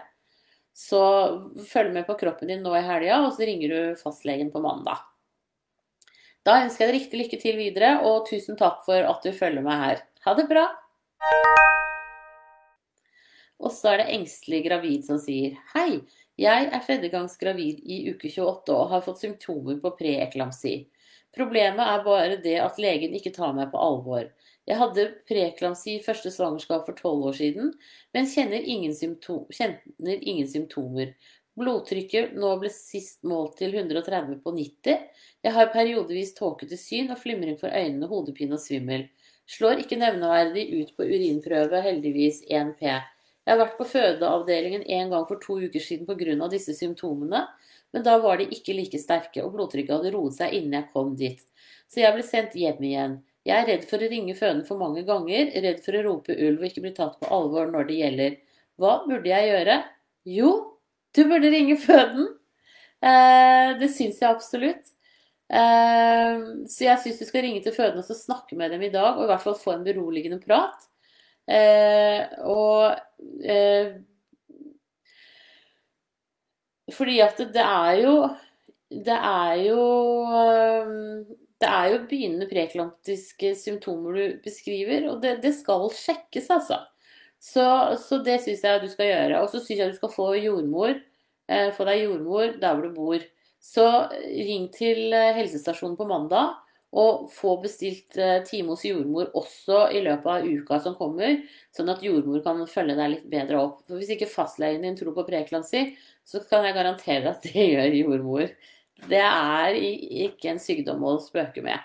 Så 0.77 1.01
følg 1.67 1.91
med 1.95 2.07
på 2.07 2.15
kroppen 2.21 2.53
din 2.53 2.63
nå 2.63 2.71
i 2.77 2.85
helga, 2.85 3.19
og 3.25 3.33
så 3.35 3.49
ringer 3.49 3.73
du 3.73 3.99
fastlegen 3.99 4.53
på 4.53 4.63
mandag. 4.63 5.03
Da 6.47 6.61
ønsker 6.63 6.85
jeg 6.85 6.93
deg 6.93 6.99
riktig 7.01 7.23
lykke 7.25 7.41
til 7.43 7.59
videre, 7.59 7.91
og 8.07 8.29
tusen 8.29 8.55
takk 8.55 8.85
for 8.87 9.09
at 9.09 9.27
du 9.27 9.35
følger 9.35 9.65
meg 9.65 9.83
her. 9.83 10.05
Ha 10.23 10.37
det 10.39 10.47
bra! 10.47 10.69
Og 13.57 13.73
så 13.73 13.93
er 13.93 14.03
det 14.03 14.11
engstelig 14.17 14.63
gravid 14.67 15.05
som 15.07 15.19
sier 15.21 15.57
Hei, 15.73 16.01
jeg 16.37 16.67
er 16.69 16.83
tredjegangs 16.85 17.39
gravid 17.41 17.81
i 17.81 18.03
uke 18.11 18.29
28 18.29 18.75
og 18.75 18.91
har 18.91 19.05
fått 19.05 19.23
symptomer 19.23 19.79
på 19.81 19.95
preeklamsi. 19.97 20.75
Problemet 21.37 21.81
er 21.81 22.03
bare 22.05 22.37
det 22.41 22.59
at 22.61 22.77
legen 22.81 23.15
ikke 23.17 23.33
tar 23.33 23.55
meg 23.57 23.71
på 23.71 23.81
alvor. 23.81 24.27
Jeg 24.67 24.77
hadde 24.81 25.07
preeklamsi 25.29 25.95
i 25.95 26.03
første 26.03 26.29
svangerskap 26.33 26.85
for 26.85 26.97
tolv 26.97 27.29
år 27.29 27.37
siden, 27.39 27.71
men 28.13 28.29
kjenner 28.29 28.61
ingen, 28.61 28.93
kjenner 28.93 30.17
ingen, 30.17 30.47
symptomer. 30.51 31.13
Blodtrykket 31.57 32.35
nå 32.37 32.51
ble 32.61 32.69
sist 32.73 33.23
målt 33.25 33.55
til 33.61 33.73
130 33.73 34.41
på 34.43 34.53
90. 34.53 35.05
Jeg 35.47 35.55
har 35.55 35.71
periodevis 35.73 36.35
tåkete 36.37 36.77
syn 36.77 37.13
og 37.15 37.21
flimring 37.21 37.57
for 37.57 37.73
øynene, 37.73 38.09
hodepine 38.11 38.59
og 38.59 38.61
svimmel. 38.61 39.07
Slår 39.49 39.81
ikke 39.81 39.97
nevneverdig 39.97 40.67
ut 40.81 40.93
på 40.97 41.07
urinprøve, 41.07 41.81
heldigvis 41.85 42.43
1P. 42.45 42.99
Jeg 43.47 43.55
har 43.55 43.61
vært 43.61 43.77
på 43.79 43.87
fødeavdelingen 43.87 44.81
en 44.91 45.13
gang 45.13 45.25
for 45.29 45.39
to 45.39 45.55
uker 45.63 45.79
siden 45.79 46.03
pga. 46.03 46.49
disse 46.51 46.73
symptomene, 46.75 47.45
men 47.95 48.03
da 48.03 48.17
var 48.19 48.41
de 48.41 48.49
ikke 48.51 48.75
like 48.75 48.99
sterke, 48.99 49.39
og 49.39 49.53
blodtrykket 49.53 49.93
hadde 49.95 50.11
roet 50.11 50.35
seg 50.35 50.51
innen 50.51 50.75
jeg 50.75 50.89
kom 50.91 51.15
dit. 51.15 51.39
Så 51.87 52.01
jeg 52.03 52.11
ble 52.13 52.25
sendt 52.27 52.57
hjem 52.59 52.83
igjen. 52.83 53.13
Jeg 53.47 53.63
er 53.63 53.69
redd 53.69 53.85
for 53.87 54.03
å 54.03 54.09
ringe 54.11 54.35
fødende 54.35 54.67
for 54.67 54.81
mange 54.81 55.05
ganger, 55.07 55.53
redd 55.63 55.79
for 55.85 55.95
å 55.95 56.03
rope 56.03 56.35
ulv 56.35 56.59
og 56.59 56.67
ikke 56.67 56.83
bli 56.83 56.91
tatt 56.97 57.15
på 57.21 57.29
alvor 57.31 57.71
når 57.71 57.87
det 57.87 58.01
gjelder. 58.01 58.35
Hva 58.75 58.97
burde 59.07 59.31
jeg 59.31 59.47
gjøre? 59.53 59.77
Jo, 60.27 60.51
du 61.15 61.23
burde 61.31 61.53
ringe 61.55 61.79
føden. 61.79 62.27
Eh, 62.99 63.71
det 63.79 63.87
syns 63.95 64.19
jeg 64.19 64.27
absolutt. 64.27 64.91
Eh, 65.47 66.35
så 66.67 66.89
jeg 66.89 66.99
syns 67.05 67.23
du 67.23 67.29
skal 67.29 67.47
ringe 67.47 67.63
til 67.63 67.71
fødende 67.71 68.03
og 68.03 68.19
snakke 68.19 68.59
med 68.59 68.75
dem 68.75 68.83
i 68.83 68.91
dag, 68.91 69.15
og 69.15 69.23
i 69.23 69.31
hvert 69.31 69.47
fall 69.47 69.55
få 69.61 69.77
en 69.77 69.87
beroligende 69.87 70.43
prat. 70.43 70.89
Eh, 71.47 72.27
og 72.43 72.99
eh, 73.43 73.97
Fordi 76.93 77.19
at 77.19 77.39
det 77.53 77.63
er 77.63 78.01
jo 78.03 78.13
Det 78.89 79.17
er 79.17 79.53
jo 79.67 79.81
eh, 80.41 81.37
det 81.57 81.69
er 81.73 81.87
jo 81.89 82.03
begynnende 82.05 82.45
preklamtiske 82.51 83.55
symptomer 83.57 84.13
du 84.13 84.35
beskriver, 84.43 85.07
og 85.09 85.23
det, 85.23 85.39
det 85.41 85.55
skal 85.57 85.87
sjekkes, 85.89 86.51
altså. 86.53 86.77
Så, 87.41 87.63
så 87.97 88.19
det 88.21 88.35
syns 88.43 88.61
jeg 88.61 88.83
du 88.83 88.87
skal 88.91 89.09
gjøre. 89.09 89.39
Og 89.41 89.49
så 89.49 89.63
syns 89.63 89.81
jeg 89.81 89.89
du 89.89 89.97
skal 89.97 90.13
få 90.13 90.27
jordmor. 90.37 90.93
Eh, 91.49 91.71
få 91.73 91.87
deg 91.89 92.03
jordmor 92.03 92.59
der 92.61 92.77
hvor 92.77 92.85
du 92.85 92.93
bor. 92.93 93.25
Så 93.57 93.87
ring 94.21 94.69
til 94.75 95.09
eh, 95.17 95.33
helsestasjonen 95.39 95.97
på 95.97 96.05
mandag 96.09 96.53
og 96.95 97.27
få 97.33 97.57
bestilt 97.61 98.15
eh, 98.17 98.39
time 98.47 98.71
hos 98.71 98.85
jordmor 98.87 99.33
også 99.35 99.87
i 99.95 100.01
løpet 100.05 100.29
av 100.31 100.45
uka 100.47 100.79
som 100.83 100.95
kommer, 100.95 101.41
sånn 101.75 101.91
at 101.91 102.03
jordmor 102.05 102.39
kan 102.45 102.61
følge 102.69 102.95
deg 102.95 103.11
litt 103.11 103.27
bedre 103.31 103.59
opp. 103.59 103.81
For 103.87 103.99
Hvis 103.99 104.13
ikke 104.15 104.29
fastlegen 104.31 104.85
din 104.85 104.95
tror 104.99 105.15
på 105.17 105.25
preeklamsi, 105.27 105.83
så 106.27 106.41
kan 106.47 106.65
jeg 106.67 106.77
garantere 106.77 107.33
at 107.33 107.43
det 107.43 107.67
gjør 107.73 107.99
jordmor. 108.01 108.47
Det 109.07 109.21
er 109.21 109.75
ikke 109.77 110.53
en 110.53 110.63
sykdom 110.63 111.03
å 111.05 111.17
spøke 111.21 111.61
med. 111.65 111.77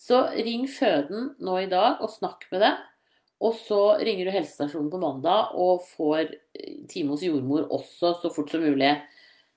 Så 0.00 0.24
ring 0.34 0.64
føden 0.66 1.34
nå 1.38 1.60
i 1.60 1.68
dag 1.70 2.00
og 2.02 2.10
snakk 2.10 2.48
med 2.50 2.64
dem. 2.64 2.80
Og 3.42 3.56
så 3.58 3.80
ringer 3.98 4.26
du 4.26 4.34
helsestasjonen 4.34 4.90
på 4.90 5.00
mandag 5.02 5.54
og 5.58 5.82
får 5.92 6.24
eh, 6.30 6.82
time 6.90 7.12
hos 7.12 7.24
jordmor 7.26 7.68
også 7.74 8.14
så 8.22 8.30
fort 8.32 8.50
som 8.54 8.64
mulig. 8.64 8.94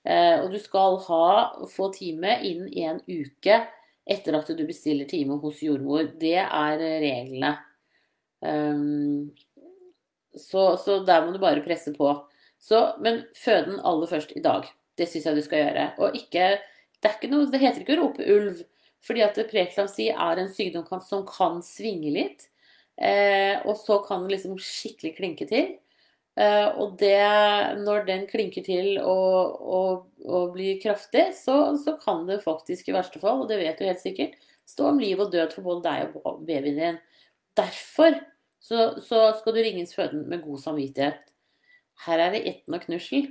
Eh, 0.06 0.36
og 0.42 0.52
du 0.52 0.58
skal 0.62 1.00
ha, 1.06 1.26
få 1.70 1.88
time 1.94 2.36
innen 2.46 2.70
en 2.76 3.00
uke 3.06 3.60
etter 4.06 4.36
at 4.38 4.50
du 4.54 4.62
bestiller 4.66 5.08
time 5.10 5.38
hos 5.42 5.62
jordmor. 5.64 6.12
Det 6.20 6.38
er 6.44 6.78
reglene. 7.02 7.56
Um, 8.40 9.32
så, 10.36 10.76
så, 10.76 11.00
der 11.04 11.24
må 11.24 11.34
du 11.34 11.40
bare 11.42 11.64
presse 11.64 11.92
på. 11.96 12.12
Så, 12.62 12.80
men 13.02 13.24
føden 13.36 13.80
aller 13.84 14.10
først 14.10 14.34
i 14.36 14.42
dag. 14.44 14.68
Det 14.96 15.08
syns 15.10 15.28
jeg 15.28 15.38
du 15.38 15.44
skal 15.44 15.64
gjøre. 15.64 15.86
Og 16.00 16.16
ikke 16.18 16.56
det, 17.02 17.30
noe, 17.30 17.48
det, 17.50 17.60
heter 17.62 17.82
ikke 17.82 17.96
å 17.96 18.02
rope 18.04 18.26
ulv, 18.32 18.62
fordi 19.04 19.22
at 19.24 19.40
preeklamsi 19.50 20.10
er 20.12 20.40
en 20.40 20.52
sykdom 20.52 20.86
som 21.04 21.24
kan 21.28 21.60
svinge 21.64 22.12
litt. 22.14 22.48
Eh, 22.96 23.60
og 23.68 23.76
så 23.76 24.00
kan 24.06 24.24
den 24.24 24.32
liksom 24.32 24.56
skikkelig 24.62 25.16
klinke 25.18 25.48
til. 25.50 25.74
Uh, 26.36 26.68
og 26.82 26.98
det, 27.00 27.16
når 27.80 28.02
den 28.04 28.26
klinker 28.28 28.60
til 28.66 28.98
og, 29.00 29.54
og, 29.56 30.02
og 30.28 30.50
blir 30.52 30.76
kraftig, 30.82 31.30
så, 31.38 31.72
så, 31.80 31.94
kan 32.02 32.26
det 32.28 32.42
faktisk 32.44 32.90
i 32.90 32.94
verste 32.96 33.22
fall, 33.22 33.40
og 33.40 33.48
det 33.48 33.56
vet 33.62 33.80
du 33.80 33.86
helt 33.88 34.02
sikkert, 34.02 34.34
stå 34.68 34.90
om 34.90 35.00
liv 35.00 35.22
og 35.22 35.30
død 35.32 35.54
for 35.56 35.64
både 35.64 35.86
deg 35.86 36.18
og 36.20 36.42
babyen 36.44 36.76
din. 36.76 36.98
Derfor 37.56 38.18
så, 38.60 38.90
så 39.00 39.30
skal 39.38 39.56
du 39.56 39.62
ringes 39.64 39.96
føden 39.96 40.26
med 40.28 40.44
god 40.44 40.60
samvittighet. 40.60 41.22
Her 42.04 42.26
er 42.26 42.36
det 42.36 42.44
etten 42.50 42.76
og 42.76 42.84
knussel. 42.84 43.30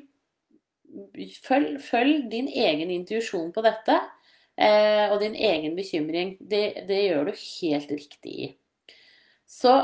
Følg, 1.45 1.77
følg, 1.85 2.25
din 2.31 2.49
egen 2.49 2.89
intuisjon 2.89 3.51
på 3.53 3.61
dette, 3.65 3.99
uh, 4.57 5.05
og 5.11 5.19
din 5.21 5.37
egen 5.37 5.77
bekymring. 5.77 6.39
Det, 6.41 6.87
det 6.89 7.03
gjør 7.03 7.29
du 7.29 7.35
helt 7.37 7.95
riktig 7.99 8.35
i. 8.47 8.51
Så 9.45 9.77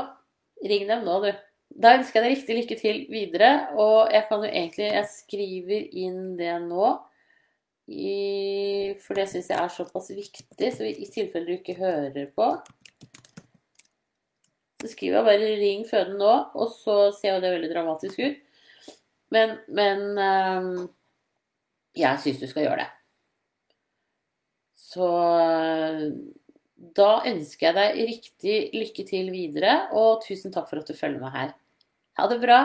ring 0.66 0.88
dem 0.90 1.06
nå, 1.06 1.20
du. 1.22 1.32
Da 1.80 1.94
ønsker 1.96 2.20
jeg 2.20 2.24
deg 2.24 2.34
riktig 2.36 2.56
lykke 2.58 2.76
til 2.80 3.00
videre. 3.12 3.50
Og 3.80 4.12
jeg 4.12 4.26
kan 4.28 4.44
jo 4.44 4.50
egentlig 4.50 4.90
Jeg 4.90 5.08
skriver 5.12 5.88
inn 6.04 6.20
det 6.38 6.54
nå. 6.66 6.92
I, 7.92 8.94
for 9.02 9.18
det 9.18 9.26
syns 9.28 9.50
jeg 9.50 9.58
er 9.58 9.72
såpass 9.74 10.12
viktig, 10.14 10.68
så 10.70 10.86
i 10.86 11.08
tilfelle 11.10 11.48
du 11.48 11.56
ikke 11.56 11.74
hører 11.80 12.28
på 12.30 12.46
Så 14.78 14.92
skriver 14.92 15.18
jeg 15.18 15.26
bare 15.26 15.48
'ring 15.58 15.82
føden 15.90 16.14
nå', 16.18 16.46
og 16.54 16.70
så 16.70 17.10
ser 17.10 17.34
jo 17.34 17.40
det 17.42 17.50
veldig 17.52 17.70
dramatisk 17.74 18.18
ut. 18.22 18.38
Men, 19.34 19.58
men 19.68 20.00
um, 20.18 20.88
jeg 21.96 22.20
syns 22.22 22.40
du 22.40 22.46
skal 22.46 22.66
gjøre 22.66 22.84
det. 22.84 22.88
Så 24.76 25.08
da 26.96 27.10
ønsker 27.30 27.66
jeg 27.68 27.76
deg 27.78 28.00
riktig 28.10 28.56
lykke 28.74 29.04
til 29.08 29.30
videre, 29.34 29.88
og 29.92 30.22
tusen 30.26 30.52
takk 30.52 30.68
for 30.70 30.82
at 30.82 30.88
du 30.88 30.98
følger 30.98 31.22
meg 31.22 31.36
her. 31.36 31.52
Ha 32.20 32.26
det 32.28 32.42
bra! 32.42 32.58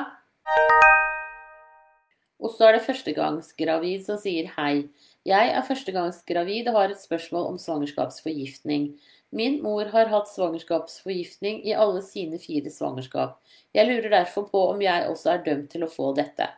Og 2.38 2.52
så 2.52 2.68
er 2.68 2.76
det 2.76 2.84
førstegangsgravid 2.84 4.04
som 4.04 4.20
sier 4.20 4.50
hei. 4.58 4.90
Jeg 5.28 5.54
er 5.56 5.64
førstegangsgravid 5.66 6.68
og 6.68 6.76
har 6.76 6.92
et 6.92 7.00
spørsmål 7.00 7.54
om 7.54 7.62
svangerskapsforgiftning. 7.62 8.90
Min 9.32 9.58
mor 9.64 9.88
har 9.94 10.12
hatt 10.12 10.28
svangerskapsforgiftning 10.34 11.62
i 11.64 11.76
alle 11.80 12.04
sine 12.04 12.42
fire 12.44 12.72
svangerskap. 12.72 13.40
Jeg 13.76 13.88
lurer 13.88 14.12
derfor 14.18 14.50
på 14.52 14.66
om 14.74 14.84
jeg 14.84 15.08
også 15.08 15.34
er 15.34 15.48
dømt 15.48 15.72
til 15.72 15.88
å 15.88 15.92
få 15.96 16.12
dette. 16.20 16.52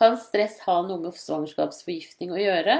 Kan 0.00 0.20
stress 0.20 0.60
ha 0.68 0.78
noe 0.84 1.00
med 1.00 1.16
svangerskapsforgiftning 1.16 2.36
å 2.36 2.44
gjøre? 2.44 2.78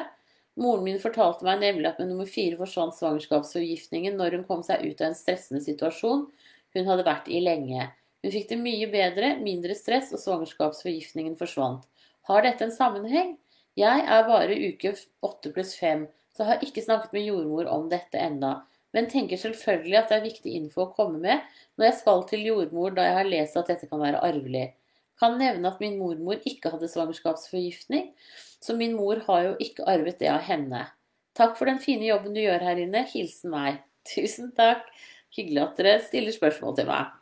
Moren 0.61 0.85
min 0.85 1.02
fortalte 1.02 1.49
meg 1.49 1.64
nemlig 1.64 1.88
at 1.88 2.04
med 2.04 2.12
nummer 2.12 2.28
fire 2.28 2.61
forsvant 2.61 3.00
svangerskapsforgiftningen 3.00 4.21
når 4.21 4.38
hun 4.38 4.49
kom 4.49 4.62
seg 4.66 4.85
ut 4.85 5.00
av 5.00 5.11
en 5.11 5.18
stressende 5.18 5.64
situasjon 5.64 6.28
hun 6.76 6.88
hadde 6.90 7.09
vært 7.09 7.33
i 7.33 7.40
lenge. 7.40 7.94
Hun 8.25 8.33
fikk 8.33 8.47
det 8.54 8.57
mye 8.57 8.87
bedre, 8.88 9.35
mindre 9.45 9.75
stress, 9.76 10.09
og 10.16 10.21
svangerskapsforgiftningen 10.23 11.35
forsvant. 11.37 11.83
Har 12.25 12.47
dette 12.47 12.64
en 12.64 12.73
sammenheng? 12.73 13.35
Jeg 13.76 14.04
er 14.09 14.23
bare 14.25 14.54
uke 14.57 14.95
åtte 15.26 15.50
pluss 15.52 15.75
fem, 15.76 16.07
så 16.33 16.47
har 16.49 16.62
ikke 16.64 16.81
snakket 16.81 17.12
med 17.12 17.26
jordmor 17.28 17.69
om 17.69 17.90
dette 17.90 18.16
enda. 18.16 18.62
Men 18.97 19.11
tenker 19.12 19.37
selvfølgelig 19.43 19.99
at 19.99 20.09
det 20.09 20.16
er 20.16 20.25
viktig 20.25 20.54
info 20.57 20.87
å 20.87 20.93
komme 20.95 21.21
med 21.21 21.43
når 21.76 21.88
jeg 21.90 21.97
skal 21.99 22.25
til 22.31 22.47
jordmor 22.47 22.95
da 22.97 23.04
jeg 23.09 23.16
har 23.19 23.28
lest 23.28 23.59
at 23.61 23.69
dette 23.69 23.88
kan 23.90 24.00
være 24.00 24.23
arvelig. 24.25 24.71
Kan 25.21 25.37
nevne 25.38 25.69
at 25.69 25.83
min 25.83 25.99
mormor 26.00 26.40
ikke 26.49 26.73
hadde 26.73 26.88
svangerskapsforgiftning, 26.90 28.09
så 28.62 28.78
min 28.78 28.97
mor 28.97 29.21
har 29.26 29.50
jo 29.50 29.52
ikke 29.62 29.85
arvet 29.90 30.23
det 30.23 30.31
av 30.33 30.40
henne. 30.49 30.87
Takk 31.37 31.59
for 31.59 31.69
den 31.69 31.83
fine 31.83 32.09
jobben 32.09 32.33
du 32.33 32.40
gjør 32.40 32.64
her 32.64 32.81
inne. 32.87 33.04
Hilsen 33.12 33.52
meg. 33.52 33.83
Tusen 34.09 34.54
takk. 34.57 34.88
Hyggelig 35.35 35.66
at 35.66 35.83
dere 35.83 36.00
stiller 36.07 36.35
spørsmål 36.35 36.78
til 36.78 36.88
meg. 36.88 37.12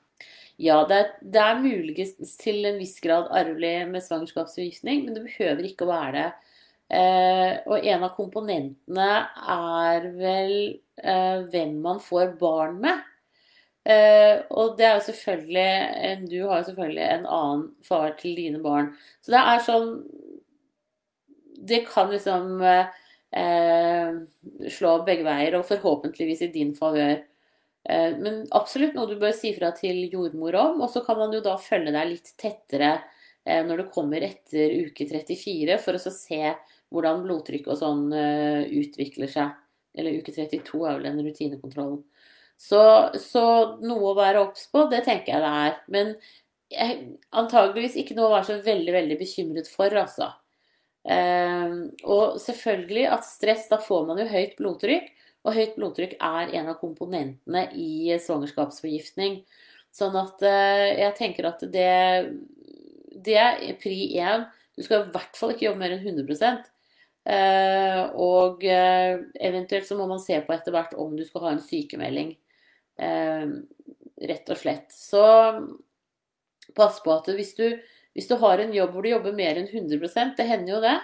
Ja, 0.60 0.82
det 0.88 0.96
er, 0.98 1.12
det 1.34 1.42
er 1.42 1.60
muligens 1.62 2.36
til 2.40 2.64
en 2.68 2.78
viss 2.80 2.98
grad 3.02 3.30
arvelig 3.34 3.86
med 3.90 4.04
svangerskapsforgiftning, 4.04 5.06
men 5.06 5.16
det 5.16 5.24
behøver 5.24 5.64
ikke 5.66 5.86
å 5.86 5.92
være 5.92 6.12
det. 6.18 6.26
Eh, 6.92 7.54
og 7.72 7.86
en 7.88 8.04
av 8.04 8.12
komponentene 8.18 9.08
er 9.54 10.10
vel 10.18 10.54
eh, 11.00 11.40
hvem 11.52 11.78
man 11.84 12.02
får 12.04 12.34
barn 12.40 12.76
med. 12.84 13.00
Eh, 13.88 14.42
og 14.54 14.76
det 14.78 14.84
er 14.86 14.92
jo 14.94 15.06
selvfølgelig 15.08 16.28
Du 16.30 16.36
har 16.46 16.60
jo 16.60 16.66
selvfølgelig 16.68 17.02
en 17.02 17.24
annen 17.26 17.64
far 17.82 18.12
til 18.20 18.36
dine 18.38 18.60
barn. 18.62 18.92
Så 19.24 19.32
det 19.34 19.40
er 19.42 19.64
sånn 19.66 19.88
Det 21.72 21.80
kan 21.88 22.10
liksom 22.12 22.60
eh, 22.62 22.86
eh, 23.38 24.14
slå 24.70 24.96
begge 25.06 25.26
veier, 25.26 25.56
og 25.58 25.66
forhåpentligvis 25.68 26.42
i 26.46 26.52
din 26.54 26.72
favør. 26.76 27.20
Eh, 27.84 28.16
men 28.18 28.44
absolutt 28.54 28.94
noe 28.94 29.10
du 29.10 29.16
bør 29.20 29.32
si 29.34 29.50
fra 29.56 29.72
til 29.74 30.04
jordmor 30.12 30.54
om, 30.58 30.84
og 30.84 30.90
så 30.92 31.02
kan 31.06 31.18
man 31.18 31.32
jo 31.34 31.42
da 31.42 31.56
følge 31.60 31.94
deg 31.94 32.12
litt 32.12 32.30
tettere 32.38 32.92
eh, 33.44 33.62
når 33.66 33.82
du 33.82 33.88
kommer 33.94 34.22
etter 34.22 34.76
uke 34.86 35.08
34, 35.10 35.78
for 35.82 35.98
å 35.98 36.14
se 36.14 36.42
hvordan 36.92 37.24
blodtrykk 37.24 37.72
og 37.72 37.80
sånn 37.80 38.04
eh, 38.14 38.68
utvikler 38.82 39.30
seg. 39.32 39.56
Eller 39.98 40.20
uke 40.20 40.32
32 40.32 40.84
er 40.86 40.94
vel 40.96 41.08
den 41.08 41.24
rutinekontrollen. 41.26 41.98
Så, 42.62 42.78
så 43.18 43.42
noe 43.82 44.12
å 44.12 44.16
være 44.16 44.44
obs 44.44 44.68
på, 44.70 44.86
det 44.92 45.02
tenker 45.08 45.34
jeg 45.34 45.42
det 45.42 45.50
er. 45.64 45.74
Men 45.92 46.12
jeg, 46.72 47.00
antageligvis 47.34 47.98
ikke 48.00 48.14
noe 48.16 48.30
å 48.30 48.36
være 48.36 48.46
så 48.52 48.60
veldig, 48.62 48.94
veldig 48.94 49.18
bekymret 49.20 49.68
for, 49.68 49.92
altså. 49.98 50.30
Og 52.06 52.38
selvfølgelig 52.40 53.08
at 53.10 53.26
stress, 53.26 53.66
da 53.68 53.80
får 53.82 54.06
man 54.08 54.22
jo 54.22 54.28
høyt 54.30 54.54
blodtrykk. 54.60 55.10
Og 55.42 55.56
høyt 55.56 55.76
blodtrykk 55.76 56.16
er 56.22 56.52
en 56.58 56.70
av 56.70 56.78
komponentene 56.80 57.66
i 57.74 58.12
svangerskapsforgiftning. 58.22 59.40
Sånn 59.92 60.14
at 60.16 60.44
eh, 60.46 60.88
jeg 61.02 61.16
tenker 61.18 61.48
at 61.50 61.64
det, 61.72 61.88
det 63.26 63.38
er 63.40 63.64
pri 63.82 63.96
én. 64.22 64.46
Du 64.76 64.84
skal 64.86 65.02
i 65.02 65.12
hvert 65.12 65.36
fall 65.36 65.52
ikke 65.52 65.66
jobbe 65.66 65.82
mer 65.82 65.96
enn 65.96 66.06
100 66.06 66.62
eh, 67.28 67.98
Og 68.16 68.64
eh, 68.64 69.18
eventuelt 69.50 69.88
så 69.88 69.98
må 69.98 70.06
man 70.08 70.22
se 70.22 70.38
på 70.46 70.54
etter 70.54 70.74
hvert 70.74 70.94
om 70.96 71.16
du 71.18 71.26
skal 71.26 71.48
ha 71.48 71.56
en 71.56 71.64
sykemelding. 71.64 72.36
Rett 74.22 74.50
og 74.52 74.58
slett. 74.60 74.92
Så 74.94 75.24
pass 76.76 77.00
på 77.02 77.12
at 77.14 77.28
hvis 77.34 77.54
du, 77.58 77.66
hvis 78.14 78.28
du, 78.30 78.36
har 78.40 78.60
en 78.62 78.74
jobb 78.74 78.94
hvor 78.94 79.04
du 79.04 79.10
jobber 79.10 79.34
mer 79.36 79.58
enn 79.58 79.68
100% 79.68 80.36
det 80.38 80.46
hender 80.48 80.76
jo 80.76 80.80
det, 80.84 80.94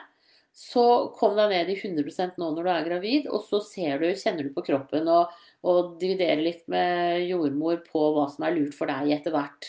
så 0.58 0.84
kom 1.14 1.36
deg 1.38 1.52
ned 1.52 1.68
i 1.70 1.76
100 1.78 2.32
nå 2.40 2.46
når 2.50 2.64
du 2.66 2.70
er 2.72 2.86
gravid, 2.88 3.26
og 3.30 3.44
så 3.46 3.60
ser 3.62 4.00
du, 4.02 4.08
kjenner 4.18 4.48
du 4.48 4.54
på 4.56 4.64
kroppen 4.66 5.06
og, 5.12 5.34
og 5.62 5.92
dividerer 6.00 6.42
litt 6.42 6.64
med 6.72 7.28
jordmor 7.28 7.78
på 7.86 8.08
hva 8.16 8.24
som 8.32 8.46
er 8.48 8.56
lurt 8.56 8.74
for 8.74 8.90
deg 8.90 9.12
etter 9.14 9.34
hvert. 9.36 9.68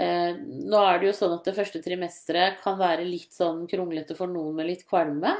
Eh, 0.00 0.32
nå 0.38 0.80
er 0.80 1.00
det 1.00 1.10
jo 1.10 1.18
sånn 1.18 1.34
at 1.36 1.44
det 1.50 1.56
første 1.58 1.82
trimesteret 1.84 2.62
kan 2.62 2.78
være 2.80 3.04
litt 3.04 3.36
sånn 3.36 3.66
kronglete 3.68 4.16
for 4.16 4.32
noen 4.32 4.56
med 4.56 4.70
litt 4.70 4.86
kvalme. 4.88 5.34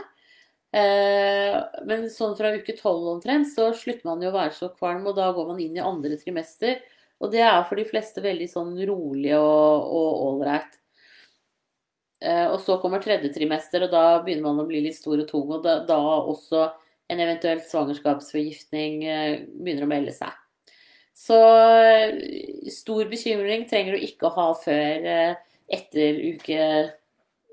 Eh, 0.76 1.56
men 1.88 2.04
sånn 2.12 2.36
fra 2.36 2.52
uke 2.52 2.76
tolv 2.76 3.08
omtrent 3.14 3.48
så 3.48 3.70
slutter 3.72 4.04
man 4.10 4.20
jo 4.20 4.28
å 4.28 4.36
være 4.36 4.52
så 4.58 4.68
kvalm, 4.74 5.06
og 5.08 5.16
da 5.16 5.30
går 5.32 5.48
man 5.54 5.62
inn 5.64 5.78
i 5.78 5.84
andre 5.84 6.20
trimester. 6.20 6.82
Og 7.24 7.32
det 7.32 7.40
er 7.46 7.64
for 7.70 7.80
de 7.80 7.88
fleste 7.88 8.20
veldig 8.20 8.50
sånn 8.52 8.76
rolig 8.92 9.32
og 9.38 9.96
ålreit. 10.28 10.76
Eh, 12.18 12.46
og 12.50 12.58
så 12.64 12.78
kommer 12.82 13.02
tredje 13.02 13.30
trimester, 13.34 13.84
og 13.86 13.92
da 13.94 14.18
begynner 14.24 14.48
man 14.48 14.64
å 14.64 14.68
bli 14.68 14.82
litt 14.84 14.98
stor 14.98 15.20
og 15.20 15.28
tung. 15.30 15.48
Og 15.54 15.62
da, 15.64 15.78
da 15.86 15.98
også 15.98 16.66
en 17.08 17.22
eventuelt 17.24 17.68
svangerskapsforgiftning 17.70 19.04
eh, 19.06 19.34
begynner 19.54 19.86
å 19.86 19.90
melde 19.90 20.14
seg. 20.16 20.34
Så 21.18 21.38
stor 22.70 23.08
bekymring 23.10 23.64
trenger 23.66 23.96
du 23.96 24.04
ikke 24.06 24.28
å 24.28 24.34
ha 24.36 24.50
før 24.54 25.08
etter 25.66 26.20
uke 26.30 26.58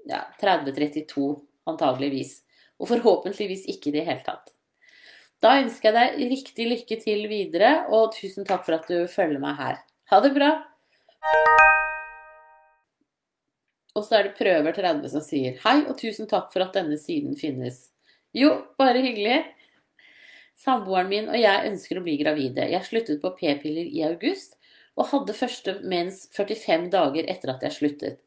ja, 0.05 0.21
30-32, 0.41 1.31
antageligvis. 1.65 2.43
Og 2.77 2.91
forhåpentligvis 2.91 3.65
ikke 3.73 3.89
i 3.89 3.95
det 3.97 4.05
hele 4.05 4.21
tatt. 4.27 4.53
Da 5.43 5.57
ønsker 5.61 5.91
jeg 5.91 5.97
deg 5.97 6.31
riktig 6.31 6.69
lykke 6.71 6.99
til 7.01 7.27
videre, 7.31 7.73
og 7.89 8.15
tusen 8.15 8.47
takk 8.47 8.65
for 8.67 8.79
at 8.79 8.87
du 8.89 9.05
følger 9.11 9.41
meg 9.41 9.59
her. 9.59 9.83
Ha 10.13 10.23
det 10.23 10.33
bra! 10.37 10.55
Og 13.95 14.03
så 14.03 14.19
er 14.19 14.27
det 14.27 14.37
Prøver 14.37 14.75
30 14.75 15.11
som 15.13 15.23
sier 15.23 15.59
hei, 15.63 15.77
og 15.87 15.95
tusen 15.99 16.27
takk 16.27 16.51
for 16.53 16.65
at 16.65 16.75
denne 16.75 16.97
siden 16.99 17.37
finnes. 17.39 17.89
Jo, 18.35 18.51
bare 18.79 19.03
hyggelig. 19.03 19.39
Samboeren 20.59 21.07
min 21.11 21.29
og 21.31 21.39
jeg 21.39 21.69
ønsker 21.69 21.99
å 21.99 22.03
bli 22.03 22.17
gravide. 22.19 22.67
Jeg 22.71 22.87
sluttet 22.87 23.21
på 23.23 23.31
p-piller 23.39 23.87
i 23.87 24.03
august, 24.07 24.57
og 24.95 25.09
hadde 25.11 25.35
første 25.35 25.77
mens 25.87 26.25
45 26.35 26.89
dager 26.91 27.27
etter 27.31 27.51
at 27.55 27.63
jeg 27.67 27.75
sluttet. 27.77 28.21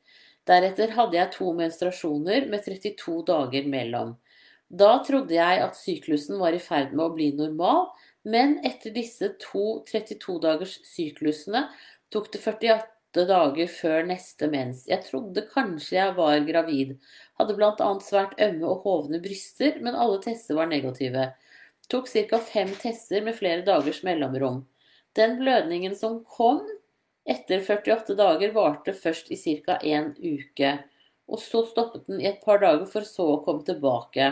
Deretter 0.49 0.95
hadde 0.97 1.16
jeg 1.19 1.33
to 1.35 1.53
menstruasjoner 1.57 2.49
med 2.49 2.64
32 2.64 3.19
dager 3.29 3.69
mellom. 3.69 4.16
Da 4.69 4.99
trodde 5.05 5.37
jeg 5.37 5.62
at 5.64 5.77
syklusen 5.77 6.40
var 6.40 6.57
i 6.57 6.61
ferd 6.61 6.95
med 6.95 7.07
å 7.07 7.14
bli 7.14 7.31
normal, 7.37 7.88
men 8.29 8.59
etter 8.69 8.92
disse 8.92 9.31
to 9.40 9.83
32-dagers 9.88 10.79
syklusene 10.88 11.66
tok 12.12 12.29
det 12.33 12.40
48 12.45 12.77
dager 13.26 13.70
før 13.72 14.07
neste 14.07 14.46
mens. 14.52 14.85
Jeg 14.87 15.02
trodde 15.07 15.46
kanskje 15.50 15.96
jeg 15.96 16.14
var 16.16 16.38
gravid. 16.46 16.94
Hadde 17.40 17.57
bl.a. 17.59 17.90
svært 18.04 18.38
ømme 18.44 18.70
og 18.70 18.85
hovne 18.87 19.20
bryster, 19.24 19.81
men 19.83 19.98
alle 19.98 20.20
tester 20.22 20.59
var 20.59 20.70
negative. 20.70 21.31
Tok 21.88 22.09
ca. 22.12 22.38
fem 22.38 22.70
tester 22.78 23.24
med 23.24 23.38
flere 23.38 23.64
dagers 23.66 24.02
mellomrom. 24.04 24.66
Den 25.16 25.38
blødningen 25.40 25.96
som 25.96 26.20
kom 26.24 26.62
etter 27.28 27.61
48 27.61 28.14
dager, 28.16 28.52
varte 28.52 28.94
først 28.94 29.33
i 29.33 29.37
ca. 29.37 29.78
en 29.83 30.14
uke. 30.20 30.74
Og 31.28 31.40
så 31.42 31.64
stoppet 31.68 32.07
den 32.07 32.22
i 32.22 32.28
et 32.31 32.44
par 32.44 32.62
dager, 32.62 32.87
for 32.88 33.04
så 33.04 33.26
å 33.35 33.42
komme 33.44 33.66
tilbake. 33.66 34.31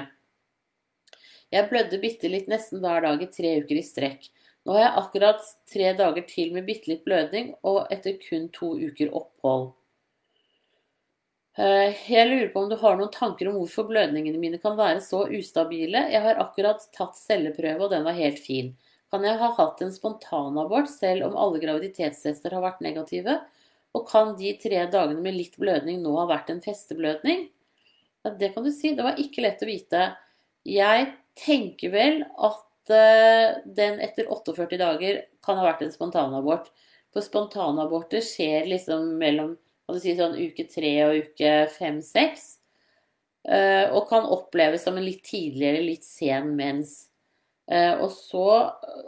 Jeg 1.52 1.68
blødde 1.70 2.00
bitte 2.02 2.28
litt 2.30 2.48
nesten 2.50 2.80
hver 2.82 3.04
dag 3.04 3.22
i 3.22 3.28
tre 3.30 3.52
uker 3.62 3.78
i 3.78 3.84
strekk. 3.84 4.30
Nå 4.66 4.74
har 4.74 4.82
jeg 4.82 4.94
akkurat 4.98 5.50
tre 5.70 5.90
dager 5.94 6.24
til 6.26 6.50
med 6.54 6.66
bitte 6.66 6.90
litt 6.90 7.04
blødning, 7.06 7.52
og 7.62 7.84
etter 7.94 8.16
kun 8.18 8.48
to 8.54 8.72
uker 8.74 9.12
opphold. 9.14 9.68
Eh, 11.56 11.94
jeg 12.10 12.28
lurer 12.28 12.50
på 12.52 12.64
om 12.64 12.72
du 12.72 12.74
har 12.80 12.98
noen 12.98 13.12
tanker 13.14 13.48
om 13.48 13.60
hvorfor 13.60 13.86
blødningene 13.88 14.40
mine 14.42 14.58
kan 14.60 14.74
være 14.76 14.98
så 15.04 15.22
ustabile. 15.30 16.02
Jeg 16.10 16.24
har 16.24 16.42
akkurat 16.42 16.82
tatt 16.96 17.14
celleprøve, 17.20 17.86
og 17.86 17.94
den 17.94 18.04
var 18.08 18.18
helt 18.18 18.42
fin. 18.42 18.74
Kan 19.14 19.22
jeg 19.24 19.38
ha 19.38 19.52
hatt 19.54 19.80
en 19.86 19.94
spontanabort 19.94 20.90
selv 20.90 21.28
om 21.28 21.38
alle 21.38 21.62
graviditetstester 21.62 22.58
har 22.58 22.66
vært 22.66 22.82
negative? 22.84 23.38
Og 23.94 24.04
kan 24.10 24.34
de 24.36 24.50
tre 24.60 24.82
dagene 24.92 25.22
med 25.22 25.38
litt 25.38 25.54
blødning 25.62 26.02
nå 26.02 26.18
ha 26.18 26.26
vært 26.28 26.50
en 26.52 26.60
festeblødning? 26.64 27.46
Ja, 28.26 28.34
det 28.34 28.50
kan 28.56 28.66
du 28.66 28.72
si. 28.74 28.96
Det 28.98 29.06
var 29.06 29.22
ikke 29.22 29.46
lett 29.46 29.62
å 29.62 29.70
vite. 29.70 30.08
Jeg 30.66 31.12
tenker 31.38 31.94
vel 31.94 32.24
at 32.34 32.65
den 32.88 34.00
etter 34.04 34.28
48 34.30 34.78
dager 34.78 35.22
kan 35.44 35.58
ha 35.58 35.64
vært 35.66 35.82
en 35.86 35.94
spontanabort. 35.94 36.68
For 37.16 37.24
spontanaborter 37.24 38.20
skjer 38.20 38.66
liksom 38.68 39.14
mellom 39.20 39.54
si, 39.96 40.14
sånn, 40.18 40.36
uke 40.36 40.66
tre 40.68 40.92
og 41.06 41.18
uke 41.24 41.52
fem-seks. 41.76 42.56
Uh, 43.46 43.94
og 43.94 44.08
kan 44.10 44.26
oppleves 44.26 44.82
som 44.82 44.96
en 44.98 45.06
litt 45.06 45.22
tidligere, 45.24 45.84
litt 45.86 46.04
sen 46.06 46.50
mens. 46.58 46.96
Uh, 47.70 48.02
og 48.02 48.10
så 48.14 48.46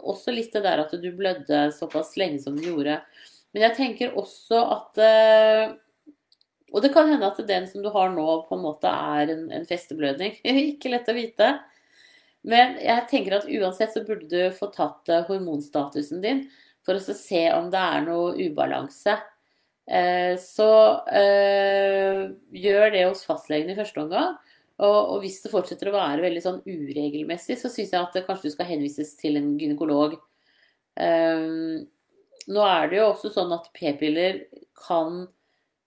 også 0.07 0.33
litt 0.33 0.55
det 0.55 0.63
der 0.63 0.81
at 0.85 0.95
du 0.95 1.09
blødde 1.15 1.67
såpass 1.75 2.15
lenge 2.19 2.39
som 2.43 2.55
du 2.55 2.69
gjorde. 2.69 3.01
Men 3.51 3.67
jeg 3.67 3.77
tenker 3.77 4.17
også 4.19 4.59
at 4.75 4.99
Og 6.69 6.83
det 6.83 6.91
kan 6.93 7.07
hende 7.09 7.25
at 7.25 7.39
den 7.47 7.65
som 7.65 7.81
du 7.81 7.89
har 7.89 8.11
nå, 8.13 8.25
på 8.45 8.55
en 8.55 8.61
måte 8.61 8.89
er 8.89 9.31
en, 9.33 9.47
en 9.51 9.65
festeblødning. 9.65 10.35
Ikke 10.69 10.91
lett 10.93 11.09
å 11.09 11.17
vite. 11.17 11.47
Men 12.47 12.77
jeg 12.79 13.07
tenker 13.11 13.35
at 13.39 13.49
uansett 13.51 13.93
så 13.93 14.03
burde 14.07 14.29
du 14.31 14.55
få 14.55 14.69
tatt 14.71 15.09
eh, 15.11 15.25
hormonstatusen 15.27 16.21
din 16.23 16.45
for 16.87 16.95
å 16.95 17.15
se 17.15 17.41
om 17.51 17.67
det 17.73 17.81
er 17.81 18.05
noe 18.05 18.31
ubalanse. 18.39 19.17
Eh, 19.89 20.35
så 20.39 20.69
eh, 21.11 22.29
gjør 22.55 22.95
det 22.95 23.03
hos 23.09 23.25
fastlegen 23.27 23.73
i 23.73 23.77
første 23.79 24.05
omgang. 24.05 24.37
Og, 24.79 25.17
hvis 25.19 25.41
det 25.43 25.51
fortsetter 25.51 25.89
å 25.89 25.97
være 25.97 26.23
veldig 26.23 26.41
sånn 26.45 26.61
uregelmessig, 26.63 27.57
så 27.59 27.67
syns 27.67 27.91
jeg 27.91 27.99
at 27.99 28.13
kanskje 28.23 28.47
du 28.47 28.53
skal 28.53 28.69
henvises 28.69 29.11
til 29.19 29.35
en 29.35 29.49
gynekolog. 29.59 30.13
Nå 30.95 32.63
er 32.63 32.87
det 32.87 33.01
jo 33.01 33.09
også 33.09 33.33
sånn 33.33 33.51
at 33.57 33.67
p-piller 33.75 34.39
kan 34.79 35.25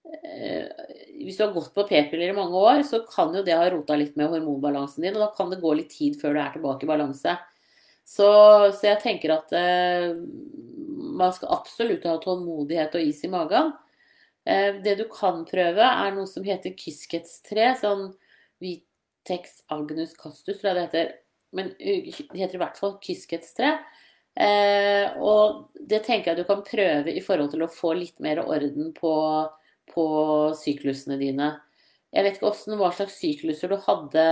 hvis 0.02 1.36
du 1.38 1.44
har 1.44 1.52
gått 1.54 1.70
på 1.74 1.84
p-piller 1.86 2.32
i 2.32 2.36
mange 2.36 2.58
år, 2.58 2.82
så 2.86 3.02
kan 3.06 3.34
jo 3.36 3.44
det 3.46 3.54
ha 3.54 3.68
rota 3.70 3.94
litt 3.98 4.16
med 4.18 4.32
hormonbalansen 4.32 5.04
din, 5.04 5.14
og 5.16 5.22
da 5.26 5.28
kan 5.36 5.52
det 5.52 5.60
gå 5.62 5.74
litt 5.78 5.92
tid 5.94 6.18
før 6.20 6.34
du 6.34 6.40
er 6.42 6.54
tilbake 6.56 6.86
i 6.86 6.90
balanse. 6.90 7.36
Så, 8.02 8.28
så 8.74 8.88
jeg 8.88 9.00
tenker 9.02 9.36
at 9.36 9.54
eh, 9.54 10.10
man 11.12 11.32
skal 11.34 11.54
absolutt 11.54 12.06
ha 12.08 12.16
tålmodighet 12.20 12.96
og 12.98 13.08
is 13.12 13.22
i 13.24 13.30
magen. 13.32 13.72
Eh, 14.44 14.80
det 14.82 14.96
du 14.98 15.06
kan 15.12 15.44
prøve, 15.48 15.86
er 15.86 16.14
noe 16.16 16.26
som 16.30 16.44
heter 16.46 16.74
Kiskets-tre. 16.78 17.72
Sånn 17.80 18.08
Vitex 18.62 19.62
agnus 19.72 20.16
castus, 20.18 20.58
tror 20.58 20.72
jeg 20.72 20.78
det 20.78 20.86
heter. 20.88 21.12
Men 21.52 21.72
det 21.78 22.40
heter 22.40 22.58
i 22.58 22.62
hvert 22.64 22.80
fall 22.80 22.98
Kiskets-tre. 23.04 23.76
Eh, 24.32 25.12
og 25.20 25.68
det 25.76 26.02
tenker 26.06 26.32
jeg 26.32 26.42
du 26.42 26.48
kan 26.48 26.64
prøve 26.66 27.12
i 27.12 27.22
forhold 27.24 27.52
til 27.52 27.64
å 27.66 27.70
få 27.70 27.92
litt 27.98 28.18
mer 28.24 28.40
orden 28.42 28.90
på 28.96 29.12
på 29.92 30.06
syklusene 30.58 31.18
dine. 31.20 31.52
Jeg 32.12 32.26
vet 32.26 32.36
ikke 32.36 32.48
hvordan, 32.50 32.78
hva 32.80 32.90
slags 32.96 33.18
sykluser 33.20 33.72
du 33.72 33.78
hadde 33.86 34.26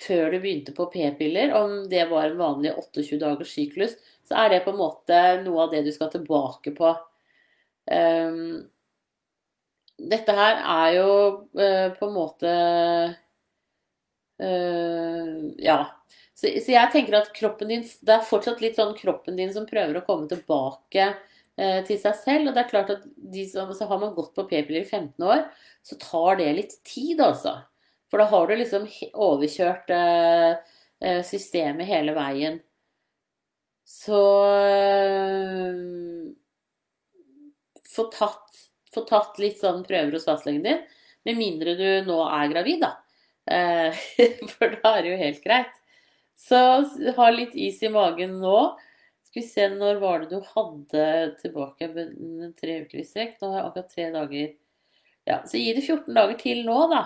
før 0.00 0.32
du 0.32 0.38
begynte 0.42 0.74
på 0.74 0.86
p-piller. 0.92 1.52
Om 1.56 1.88
det 1.90 2.06
var 2.10 2.28
en 2.28 2.38
vanlig 2.40 2.74
28 2.76 3.18
dagers 3.22 3.52
syklus, 3.54 3.96
så 4.28 4.38
er 4.44 4.54
det 4.54 4.62
på 4.64 4.72
en 4.72 4.80
måte 4.80 5.18
noe 5.44 5.66
av 5.66 5.74
det 5.74 5.84
du 5.86 5.92
skal 5.94 6.10
tilbake 6.12 6.74
på. 6.76 6.94
Um, 7.90 8.64
dette 10.00 10.34
her 10.34 10.62
er 10.62 10.94
jo 10.96 11.10
uh, 11.54 11.90
på 11.98 12.08
en 12.08 12.16
måte 12.16 12.54
uh, 14.40 15.36
Ja. 15.62 15.78
Så, 16.34 16.48
så, 16.48 16.72
jeg 16.72 16.90
tenker 16.90 17.14
at 17.14 17.28
kroppen 17.36 17.68
din 17.70 17.84
Det 17.84 18.10
er 18.10 18.24
fortsatt 18.26 18.58
litt 18.64 18.74
sånn 18.74 18.96
kroppen 18.98 19.36
din 19.38 19.52
som 19.54 19.68
prøver 19.68 20.00
å 20.00 20.06
komme 20.06 20.26
tilbake 20.26 21.12
til 21.54 21.98
seg 22.00 22.16
selv. 22.18 22.48
Og 22.48 22.56
det 22.56 22.64
er 22.64 22.70
klart 22.70 22.88
at 22.90 23.04
de 23.16 23.44
som, 23.46 23.68
har 23.70 24.00
man 24.02 24.14
gått 24.16 24.32
på 24.34 24.46
p-piller 24.50 24.82
i 24.82 24.88
15 24.88 25.22
år, 25.22 25.44
så 25.86 25.98
tar 26.02 26.40
det 26.40 26.48
litt 26.56 26.74
tid, 26.88 27.20
altså. 27.22 27.58
For 28.14 28.22
da 28.22 28.28
har 28.30 28.46
du 28.46 28.54
liksom 28.54 28.84
overkjørt 29.26 29.88
eh, 29.90 30.52
eh, 31.02 31.20
systemet 31.26 31.88
hele 31.88 32.12
veien. 32.14 32.60
Så 33.84 34.20
få, 37.90 38.04
tatt, 38.14 38.60
få 38.94 39.02
tatt 39.08 39.40
litt 39.42 39.58
sånn 39.58 39.82
prøver 39.82 40.14
hos 40.14 40.28
fastlegen 40.28 40.62
din. 40.62 40.78
Med 41.26 41.40
mindre 41.40 41.74
du 41.80 41.88
nå 42.06 42.20
er 42.28 42.52
gravid, 42.52 42.84
da. 42.84 42.92
Eh, 43.50 44.04
for 44.54 44.78
da 44.78 44.94
er 44.94 45.02
det 45.02 45.10
jo 45.10 45.20
helt 45.24 45.42
greit. 45.44 45.74
Så 46.38 46.60
ha 47.18 47.30
litt 47.34 47.58
is 47.58 47.82
i 47.82 47.90
magen 47.90 48.38
nå. 48.38 48.58
Skal 49.34 49.42
vi 49.42 49.48
se, 49.50 49.64
når 49.74 49.96
var 49.98 50.20
det 50.22 50.28
du 50.30 50.44
hadde 50.46 51.04
tilbake 51.40 51.88
tre 52.54 52.74
uker 52.84 52.98
i 53.00 53.02
strekk? 53.02 53.32
Nå 53.40 53.48
har 53.50 53.56
jeg 53.56 53.66
akkurat 53.66 53.88
tre 53.90 54.04
dager. 54.14 54.50
Ja, 55.26 55.38
Så 55.42 55.58
gi 55.58 55.72
det 55.74 55.80
14 55.82 56.14
dager 56.14 56.36
til 56.38 56.60
nå, 56.62 56.76
da. 56.92 57.00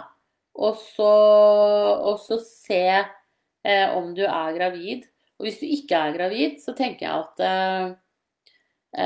Og 0.61 0.77
så, 0.77 1.07
og 1.09 2.19
så 2.21 2.37
se 2.45 2.83
eh, 3.01 3.95
om 3.97 4.11
du 4.13 4.27
er 4.27 4.59
gravid. 4.59 5.07
Og 5.41 5.47
hvis 5.49 5.57
du 5.63 5.71
ikke 5.73 6.03
er 6.03 6.19
gravid, 6.19 6.59
så 6.61 6.75
tenker 6.77 7.07
jeg 7.07 7.23
at, 7.23 7.41
eh, 7.49 8.53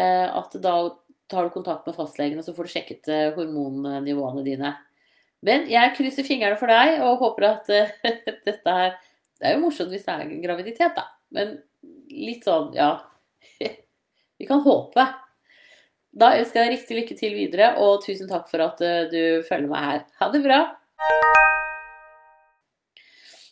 eh 0.00 0.26
at 0.40 0.58
da 0.66 0.74
tar 1.30 1.46
du 1.46 1.54
kontakt 1.54 1.86
med 1.86 1.94
fastlegen, 1.94 2.42
og 2.42 2.48
så 2.48 2.56
får 2.58 2.66
du 2.66 2.74
sjekket 2.74 3.12
eh, 3.12 3.28
hormonnivåene 3.38 4.42
dine. 4.50 4.74
Men 5.46 5.70
jeg 5.70 5.94
krysser 5.94 6.26
fingrene 6.26 6.58
for 6.58 6.74
deg 6.74 7.06
og 7.06 7.22
håper 7.22 7.48
at 7.52 7.70
uh, 7.70 7.94
dette 8.50 8.76
her 8.80 8.98
Det 9.38 9.46
er 9.46 9.54
jo 9.54 9.62
morsomt 9.62 9.94
hvis 9.94 10.10
det 10.10 10.18
er 10.18 10.36
graviditet, 10.42 10.98
da. 10.98 11.06
Men 11.30 11.60
litt 12.10 12.50
sånn, 12.50 12.74
ja 12.74 12.96
Vi 14.38 14.48
kan 14.48 14.62
håpe. 14.64 15.06
Da 16.12 16.34
ønsker 16.36 16.60
jeg 16.60 16.68
deg 16.68 16.74
riktig 16.76 16.98
lykke 16.98 17.16
til 17.16 17.36
videre, 17.36 17.70
og 17.80 18.02
tusen 18.04 18.28
takk 18.28 18.50
for 18.50 18.64
at 18.64 18.82
uh, 18.84 19.06
du 19.08 19.44
følger 19.48 19.70
meg 19.70 19.86
her. 19.86 20.02
Ha 20.20 20.28
det 20.34 20.42
bra! 20.44 20.60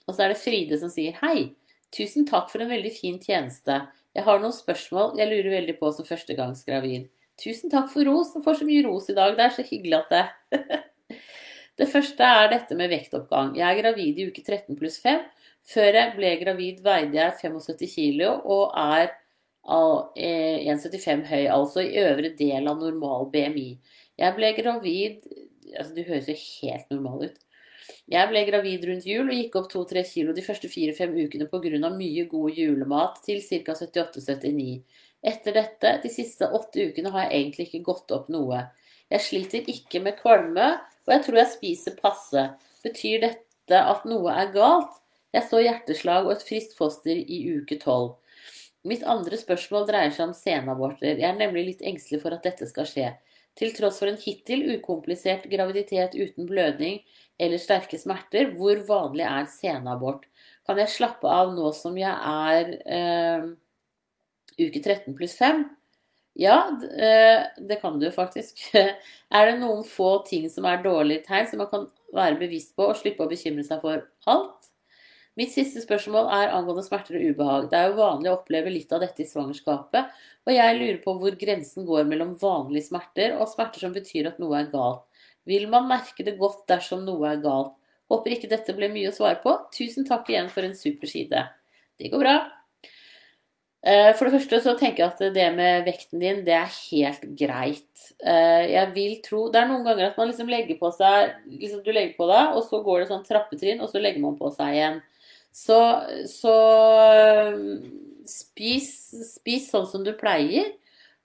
Og 0.09 0.17
så 0.17 0.27
er 0.27 0.35
det 0.35 0.41
Fride 0.43 0.77
som 0.81 0.91
sier 0.93 1.17
hei. 1.23 1.53
Tusen 1.95 2.27
takk 2.29 2.51
for 2.53 2.63
en 2.63 2.71
veldig 2.71 2.93
fin 2.95 3.17
tjeneste. 3.23 3.79
Jeg 4.15 4.27
har 4.27 4.43
noen 4.43 4.55
spørsmål 4.55 5.17
jeg 5.19 5.31
lurer 5.31 5.55
veldig 5.55 5.77
på 5.79 5.91
som 5.95 6.07
førstegangsgravid. 6.07 7.09
Tusen 7.41 7.73
takk 7.73 7.89
for 7.93 8.05
ros. 8.05 8.35
Du 8.35 8.43
får 8.45 8.61
så 8.61 8.69
mye 8.69 8.85
ros 8.85 9.09
i 9.11 9.17
dag. 9.17 9.37
Det 9.39 9.47
er 9.47 9.55
så 9.55 9.65
hyggelig 9.67 10.01
at 10.03 10.15
det 10.15 10.81
Det 11.81 11.89
første 11.89 12.27
er 12.27 12.51
dette 12.53 12.77
med 12.77 12.91
vektoppgang. 12.93 13.55
Jeg 13.57 13.65
er 13.65 13.79
gravid 13.79 14.19
i 14.21 14.27
uke 14.29 14.43
13 14.45 14.77
pluss 14.77 14.99
5. 15.01 15.23
Før 15.71 15.97
jeg 15.97 16.13
ble 16.17 16.35
gravid 16.43 16.83
veide 16.85 17.17
jeg 17.17 17.39
75 17.41 17.95
kg 17.95 18.27
og 18.29 18.75
er 18.77 19.15
1,75 19.67 21.11
eh, 21.11 21.29
høy, 21.29 21.45
altså 21.53 21.85
i 21.85 22.01
øvre 22.01 22.33
del 22.39 22.69
av 22.71 22.81
normal 22.81 23.29
BMI. 23.33 23.69
Jeg 24.21 24.37
ble 24.37 24.53
gravid 24.57 25.25
altså 25.77 25.95
Du 25.95 26.03
høres 26.03 26.29
jo 26.29 26.35
helt 26.35 26.89
normal 26.91 27.29
ut. 27.29 27.37
Jeg 28.11 28.29
ble 28.31 28.43
gravid 28.49 28.85
rundt 28.89 29.07
jul 29.07 29.29
og 29.29 29.37
gikk 29.37 29.57
opp 29.61 29.69
2-3 29.71 30.03
kilo 30.09 30.33
de 30.35 30.43
første 30.43 30.71
4-5 30.71 31.15
ukene 31.25 31.47
pga. 31.51 31.91
mye 31.95 32.25
god 32.31 32.59
julemat 32.59 33.21
til 33.25 33.41
ca. 33.43 33.75
78-79. 33.75 34.81
Etter 35.23 35.55
dette, 35.55 35.93
de 36.03 36.11
siste 36.11 36.49
8 36.49 36.89
ukene, 36.91 37.13
har 37.15 37.29
jeg 37.29 37.41
egentlig 37.41 37.67
ikke 37.69 37.85
gått 37.93 38.11
opp 38.17 38.29
noe. 38.33 38.65
Jeg 39.11 39.21
sliter 39.21 39.69
ikke 39.69 40.01
med 40.01 40.19
kvalme, 40.19 40.81
og 41.07 41.13
jeg 41.15 41.25
tror 41.27 41.39
jeg 41.41 41.53
spiser 41.55 41.99
passe. 42.01 42.47
Betyr 42.83 43.21
dette 43.27 43.79
at 43.79 44.07
noe 44.09 44.33
er 44.33 44.53
galt? 44.55 44.97
Jeg 45.35 45.47
så 45.47 45.61
hjerteslag 45.63 46.27
og 46.27 46.35
et 46.35 46.47
friskt 46.47 46.75
foster 46.79 47.15
i 47.15 47.41
uke 47.55 47.79
tolv. 47.79 48.17
Mitt 48.89 49.03
andre 49.05 49.37
spørsmål 49.37 49.85
dreier 49.91 50.13
seg 50.15 50.31
om 50.31 50.37
senaborter. 50.37 51.19
Jeg 51.19 51.29
er 51.29 51.37
nemlig 51.37 51.67
litt 51.67 51.83
engstelig 51.85 52.23
for 52.23 52.33
at 52.33 52.47
dette 52.47 52.69
skal 52.69 52.89
skje. 52.89 53.11
Til 53.59 53.75
tross 53.77 53.99
for 54.01 54.09
en 54.09 54.21
hittil 54.21 54.63
ukomplisert 54.77 55.45
graviditet 55.53 56.15
uten 56.17 56.47
blødning 56.49 57.01
eller 57.41 57.61
sterke 57.61 57.99
smerter, 58.01 58.55
hvor 58.57 58.81
vanlig 58.89 59.27
er 59.27 59.51
senabort? 59.53 60.25
Kan 60.69 60.81
jeg 60.81 60.93
slappe 60.93 61.29
av 61.29 61.53
nå 61.57 61.73
som 61.77 61.97
jeg 61.99 62.13
er 62.13 62.73
øh, 62.97 63.51
uke 64.61 64.81
13 64.81 65.17
pluss 65.19 65.37
5? 65.41 65.65
Ja, 66.41 66.57
eh, 66.81 67.45
det 67.59 67.81
kan 67.83 67.99
du 68.01 68.09
faktisk. 68.15 68.63
Er 69.37 69.47
det 69.47 69.59
noen 69.61 69.85
få 69.85 70.23
ting 70.27 70.49
som 70.51 70.65
er 70.67 70.81
dårlige 70.85 71.27
tegn, 71.27 71.49
som 71.51 71.61
man 71.61 71.69
kan 71.71 71.89
være 72.17 72.39
bevisst 72.41 72.73
på 72.79 72.89
og 72.89 72.97
slippe 72.99 73.27
å 73.27 73.31
bekymre 73.31 73.67
seg 73.67 73.83
for 73.85 74.07
alt? 74.31 74.70
Mitt 75.41 75.55
siste 75.55 75.81
spørsmål 75.81 76.27
er 76.37 76.51
angående 76.53 76.83
smerter 76.85 77.17
og 77.17 77.23
ubehag. 77.31 77.69
Det 77.71 77.79
er 77.79 77.87
jo 77.89 77.97
vanlig 77.97 78.29
å 78.29 78.35
oppleve 78.37 78.73
litt 78.75 78.91
av 78.93 79.01
dette 79.01 79.23
i 79.25 79.29
svangerskapet, 79.29 80.11
og 80.45 80.53
jeg 80.53 80.77
lurer 80.77 80.99
på 81.01 81.15
hvor 81.17 81.37
grensen 81.41 81.87
går 81.89 82.09
mellom 82.11 82.35
vanlige 82.43 82.91
smerter 82.91 83.39
og 83.39 83.49
smerter 83.49 83.87
som 83.87 83.95
betyr 83.95 84.29
at 84.29 84.41
noe 84.43 84.59
er 84.59 84.69
galt. 84.73 85.07
Vil 85.49 85.65
man 85.73 85.89
merke 85.89 86.27
det 86.27 86.37
godt 86.41 86.67
dersom 86.69 87.07
noe 87.07 87.31
er 87.31 87.41
galt? 87.41 87.73
Håper 88.11 88.35
ikke 88.35 88.51
dette 88.51 88.75
ble 88.77 88.91
mye 88.93 89.09
å 89.09 89.17
svare 89.17 89.39
på. 89.41 89.55
Tusen 89.73 90.05
takk 90.05 90.29
igjen 90.29 90.51
for 90.53 90.67
en 90.67 90.77
super 90.77 91.09
side. 91.09 91.45
Det 91.97 92.11
går 92.13 92.25
bra. 92.27 92.37
Eh, 93.81 94.11
for 94.19 94.29
det 94.29 94.35
første 94.35 94.59
så 94.61 94.75
tenker 94.77 95.07
jeg 95.07 95.13
at 95.15 95.37
det 95.39 95.47
med 95.57 95.87
vekten 95.87 96.21
din, 96.21 96.43
det 96.45 96.57
er 96.59 96.75
helt 96.91 97.23
greit. 97.39 98.11
Eh, 98.21 98.67
jeg 98.75 98.91
vil 98.93 99.15
tro 99.25 99.47
Det 99.49 99.63
er 99.63 99.71
noen 99.71 99.87
ganger 99.87 100.11
at 100.11 100.19
man 100.21 100.29
liksom 100.29 100.51
legger 100.53 100.77
på 100.77 100.91
seg 100.93 101.31
liksom 101.49 101.81
Du 101.87 101.89
legger 101.89 102.13
på 102.19 102.27
deg, 102.29 102.59
og 102.59 102.67
så 102.67 102.83
går 102.85 103.01
det 103.01 103.09
sånn 103.09 103.25
trappetrinn, 103.25 103.81
og 103.81 103.89
så 103.89 104.03
legger 104.03 104.21
man 104.21 104.37
på 104.37 104.53
seg 104.53 104.77
igjen. 104.77 105.01
Så, 105.53 105.79
så 106.31 106.57
spis, 108.31 108.91
spis, 109.35 109.71
sånn 109.71 109.89
som 109.91 110.05
du 110.07 110.13
pleier. 110.19 110.71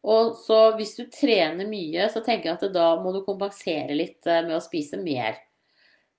Og 0.06 0.36
så 0.38 0.60
hvis 0.78 0.94
du 1.00 1.06
trener 1.10 1.66
mye, 1.70 2.10
så 2.14 2.22
tenker 2.26 2.52
jeg 2.52 2.60
at 2.60 2.74
da 2.76 2.92
må 3.02 3.14
du 3.14 3.24
kompensere 3.26 3.96
litt 3.98 4.28
eh, 4.30 4.44
med 4.46 4.58
å 4.58 4.64
spise 4.64 5.00
mer. 5.02 5.40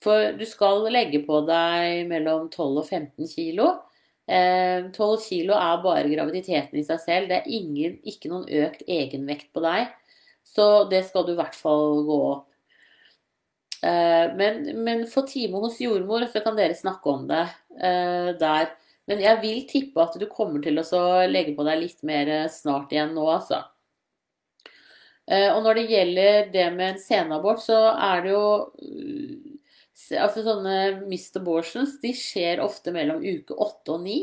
For 0.02 0.34
du 0.36 0.42
skal 0.48 0.88
legge 0.92 1.22
på 1.26 1.40
deg 1.46 2.06
mellom 2.10 2.48
12 2.50 2.80
og 2.82 2.82
15 2.84 3.30
kilo. 3.30 3.68
12 4.26 4.34
eh, 4.34 5.22
kilo 5.22 5.54
er 5.54 5.84
bare 5.84 6.10
graviditeten 6.10 6.80
i 6.80 6.84
seg 6.86 6.98
selv. 7.04 7.30
Det 7.30 7.38
er 7.38 7.54
ingen, 7.60 8.00
ikke 8.02 8.32
noen 8.32 8.48
økt 8.66 8.82
egenvekt 8.90 9.52
på 9.54 9.62
deg. 9.64 9.94
Så 10.46 10.86
det 10.90 11.04
skal 11.06 11.26
du 11.26 11.34
i 11.34 11.38
hvert 11.38 11.54
fall 11.58 12.02
gå 12.06 12.20
opp. 12.32 12.45
Eh, 13.82 14.26
men, 14.38 14.62
men 14.84 15.06
få 15.10 15.26
time 15.28 15.60
hos 15.62 15.80
jordmor, 15.82 16.26
så 16.32 16.42
kan 16.44 16.58
dere 16.58 16.76
snakke 16.78 17.12
om 17.12 17.26
det 17.30 17.44
eh, 17.80 18.32
der. 18.40 18.70
Men 19.06 19.22
jeg 19.22 19.40
vil 19.42 19.64
tippe 19.70 20.02
at 20.02 20.16
du 20.18 20.26
kommer 20.30 20.62
til 20.64 20.80
å 20.82 21.02
legge 21.30 21.54
på 21.54 21.66
deg 21.66 21.82
litt 21.82 22.00
mer 22.06 22.30
snart 22.50 22.94
igjen 22.94 23.14
nå, 23.14 23.26
altså. 23.30 23.62
Og 25.26 25.58
når 25.62 25.78
det 25.78 25.84
gjelder 25.90 26.48
det 26.54 26.64
med 26.74 26.92
en 26.92 26.98
senabort, 27.02 27.58
så 27.62 27.76
er 27.94 28.20
det 28.22 28.30
jo 28.30 28.42
altså 30.14 30.42
sånne 30.44 31.06
mist 31.10 31.38
abortions 31.38 31.96
de 32.02 32.12
skjer 32.14 32.62
ofte 32.62 32.92
mellom 32.94 33.24
uke 33.24 33.54
8 33.54 33.94
og 33.94 34.04
9. 34.04 34.18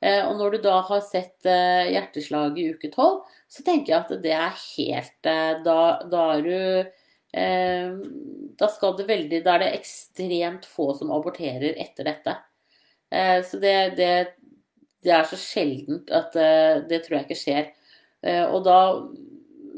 Eh, 0.00 0.22
og 0.24 0.38
når 0.38 0.56
du 0.56 0.62
da 0.64 0.78
har 0.88 1.02
sett 1.04 1.46
eh, 1.48 1.90
hjerteslag 1.92 2.56
i 2.58 2.70
uke 2.72 2.88
12, 2.88 3.20
så 3.52 3.64
tenker 3.66 3.92
jeg 3.92 4.00
at 4.00 4.22
det 4.24 4.32
er 4.32 4.62
helt 4.62 5.28
eh, 5.28 5.58
Da, 5.66 5.80
da 6.08 6.22
er 6.38 6.46
du 6.46 6.56
da 7.30 8.66
skal 8.74 8.96
det 8.98 9.04
veldig 9.06 9.38
Da 9.46 9.52
er 9.54 9.62
det 9.62 9.68
ekstremt 9.76 10.64
få 10.66 10.88
som 10.98 11.12
aborterer 11.14 11.76
etter 11.78 12.08
dette. 12.08 12.32
Så 13.46 13.60
det, 13.62 13.74
det, 13.94 14.08
det 15.06 15.12
er 15.14 15.28
så 15.30 15.38
sjeldent 15.38 16.10
at 16.10 16.34
det 16.90 16.98
tror 17.04 17.20
jeg 17.20 17.28
ikke 17.28 17.38
skjer. 17.38 17.70
Og 18.50 18.64
da 18.66 18.80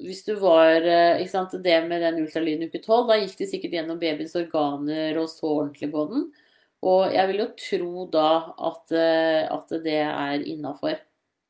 hvis 0.02 0.22
du 0.26 0.34
var 0.40 0.82
eh, 0.82 1.20
ikke 1.22 1.32
sant, 1.32 1.56
Det 1.64 1.76
med 1.86 2.02
den 2.02 2.22
ultralyden 2.22 2.68
uke 2.68 2.80
12, 2.82 3.06
da 3.08 3.18
gikk 3.20 3.36
de 3.38 3.48
sikkert 3.50 3.76
gjennom 3.78 4.00
babyens 4.00 4.34
organer 4.38 5.18
og 5.20 5.28
så 5.30 5.50
ordentlig 5.50 5.90
på 5.92 6.06
den. 6.10 6.28
Og 6.82 7.14
jeg 7.14 7.30
vil 7.30 7.42
jo 7.44 7.48
tro 7.62 8.06
da 8.10 8.30
at, 8.70 8.94
eh, 8.98 9.42
at 9.46 9.74
det 9.84 10.00
er 10.02 10.46
innafor. 10.54 10.98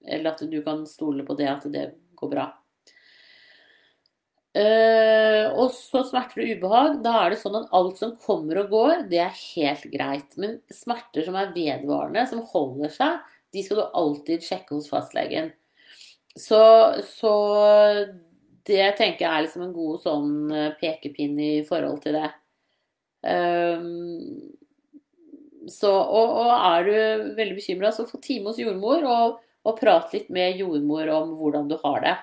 Eller 0.02 0.32
at 0.32 0.42
du 0.50 0.58
kan 0.64 0.84
stole 0.88 1.24
på 1.26 1.36
det, 1.38 1.48
at 1.48 1.68
det 1.72 1.86
går 2.18 2.32
bra. 2.34 2.48
Uh, 4.52 5.48
og 5.56 5.70
så 5.72 6.02
smerter 6.04 6.42
og 6.44 6.50
ubehag. 6.58 6.98
Da 7.04 7.14
er 7.22 7.32
det 7.32 7.40
sånn 7.40 7.56
at 7.62 7.70
alt 7.76 8.00
som 8.00 8.16
kommer 8.20 8.60
og 8.62 8.74
går, 8.74 9.06
det 9.12 9.22
er 9.24 9.38
helt 9.54 9.86
greit. 9.94 10.36
Men 10.40 10.58
smerter 10.72 11.24
som 11.28 11.38
er 11.40 11.54
vedvarende, 11.54 12.26
som 12.28 12.44
holder 12.52 12.92
seg, 12.92 13.32
de 13.52 13.64
skal 13.64 13.80
du 13.80 13.86
alltid 14.02 14.44
sjekke 14.44 14.76
hos 14.76 14.90
fastlegen. 14.92 15.52
Så, 16.36 16.60
så 17.04 17.32
det 18.68 18.84
tenker 18.96 19.26
jeg 19.26 19.30
er 19.30 19.44
liksom 19.44 19.66
en 19.66 19.74
god 19.76 20.00
sånn 20.04 20.32
eh, 20.54 20.70
pekepinn 20.80 21.36
i 21.42 21.52
forhold 21.68 22.00
til 22.04 22.16
det. 22.16 22.30
Um, 23.22 24.52
så, 25.70 25.90
og, 25.92 26.32
og, 26.42 26.52
er 26.56 26.86
du 26.86 27.34
veldig 27.36 27.58
bekymra, 27.58 27.92
så 27.94 28.06
få 28.08 28.18
time 28.22 28.50
hos 28.50 28.58
jordmor 28.58 29.04
og, 29.06 29.36
og 29.68 29.78
prat 29.78 30.14
litt 30.14 30.30
med 30.32 30.58
jordmor 30.58 31.10
om 31.14 31.36
hvordan 31.38 31.68
du 31.70 31.76
har 31.84 32.00
det. 32.06 32.16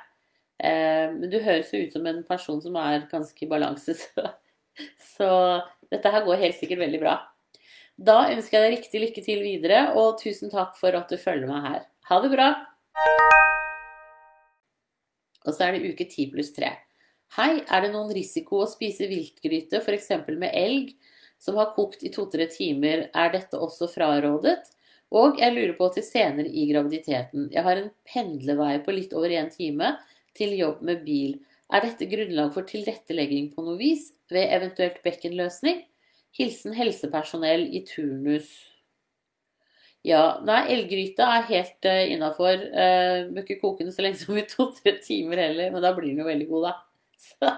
Um, 0.60 1.20
men 1.22 1.30
du 1.32 1.38
høres 1.40 1.72
jo 1.72 1.80
ut 1.80 1.94
som 1.96 2.08
en 2.10 2.24
person 2.28 2.60
som 2.60 2.76
er 2.82 3.06
ganske 3.12 3.46
i 3.46 3.50
balanse, 3.50 3.96
så, 4.04 4.32
så 5.16 5.30
dette 5.92 6.12
her 6.12 6.26
går 6.26 6.42
helt 6.44 6.58
sikkert 6.60 6.84
veldig 6.84 7.00
bra. 7.04 7.16
Da 8.00 8.30
ønsker 8.32 8.58
jeg 8.58 8.66
deg 8.66 8.76
riktig 8.78 9.04
lykke 9.04 9.24
til 9.24 9.42
videre, 9.44 9.80
og 10.00 10.20
tusen 10.22 10.52
takk 10.52 10.76
for 10.80 10.96
at 10.96 11.12
du 11.12 11.20
følger 11.20 11.50
meg 11.52 11.66
her. 11.66 11.82
Ha 12.12 12.20
det 12.24 12.32
bra! 12.32 12.50
Og 15.48 15.56
så 15.56 15.66
er 15.66 15.76
det 15.76 15.92
uke 15.94 16.06
10 16.06 16.30
pluss 16.34 16.52
3. 16.56 16.70
Hei, 17.38 17.52
er 17.62 17.84
det 17.84 17.92
noen 17.94 18.12
risiko 18.16 18.64
å 18.64 18.70
spise 18.70 19.08
viltgryte, 19.10 19.80
f.eks. 19.84 20.12
med 20.32 20.50
elg, 20.50 20.94
som 21.40 21.60
har 21.60 21.74
kokt 21.76 22.04
i 22.04 22.12
to-tre 22.14 22.48
timer? 22.52 23.08
Er 23.14 23.32
dette 23.36 23.60
også 23.60 23.88
frarådet? 23.92 24.58
Og 25.16 25.40
jeg 25.42 25.56
lurer 25.56 25.76
på 25.78 25.90
til 25.96 26.06
senere 26.06 26.50
i 26.50 26.68
graviditeten. 26.70 27.48
Jeg 27.54 27.66
har 27.66 27.80
en 27.82 27.92
pendlevei 28.08 28.76
på 28.86 28.96
litt 28.96 29.16
over 29.18 29.34
én 29.34 29.50
time 29.54 29.96
til 30.40 30.56
jobb 30.58 30.82
med 30.88 31.04
bil. 31.06 31.38
Er 31.70 31.86
dette 31.86 32.08
grunnlag 32.10 32.56
for 32.56 32.66
tilrettelegging 32.66 33.52
på 33.54 33.62
noe 33.66 33.78
vis, 33.78 34.10
ved 34.34 34.50
eventuelt 34.56 35.04
bekkenløsning? 35.06 35.84
Hilsen 36.38 36.74
helsepersonell 36.78 37.68
i 37.76 37.84
turnus. 37.86 38.50
Ja, 40.06 40.40
nei, 40.48 40.62
elgryta 40.72 41.28
er 41.36 41.48
helt 41.50 41.88
uh, 41.90 42.04
innafor. 42.08 42.62
Uh, 42.72 43.30
bør 43.34 43.44
ikke 43.44 43.60
koke 43.62 43.84
den 43.84 43.94
så 43.94 44.06
lenge 44.06 44.22
som 44.22 44.38
i 44.40 44.46
to-tre 44.48 44.96
timer 45.04 45.42
heller, 45.44 45.74
men 45.74 45.84
da 45.84 45.92
blir 45.96 46.14
den 46.14 46.22
jo 46.24 46.30
veldig 46.30 46.48
god, 46.50 46.70
da. 46.70 46.76
Så 47.30 47.52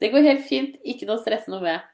det 0.00 0.12
går 0.12 0.28
helt 0.28 0.44
fint. 0.46 0.78
Ikke 0.86 1.08
noe 1.08 1.18
å 1.18 1.24
stresse 1.24 1.50
noe 1.50 1.62
med. 1.64 1.88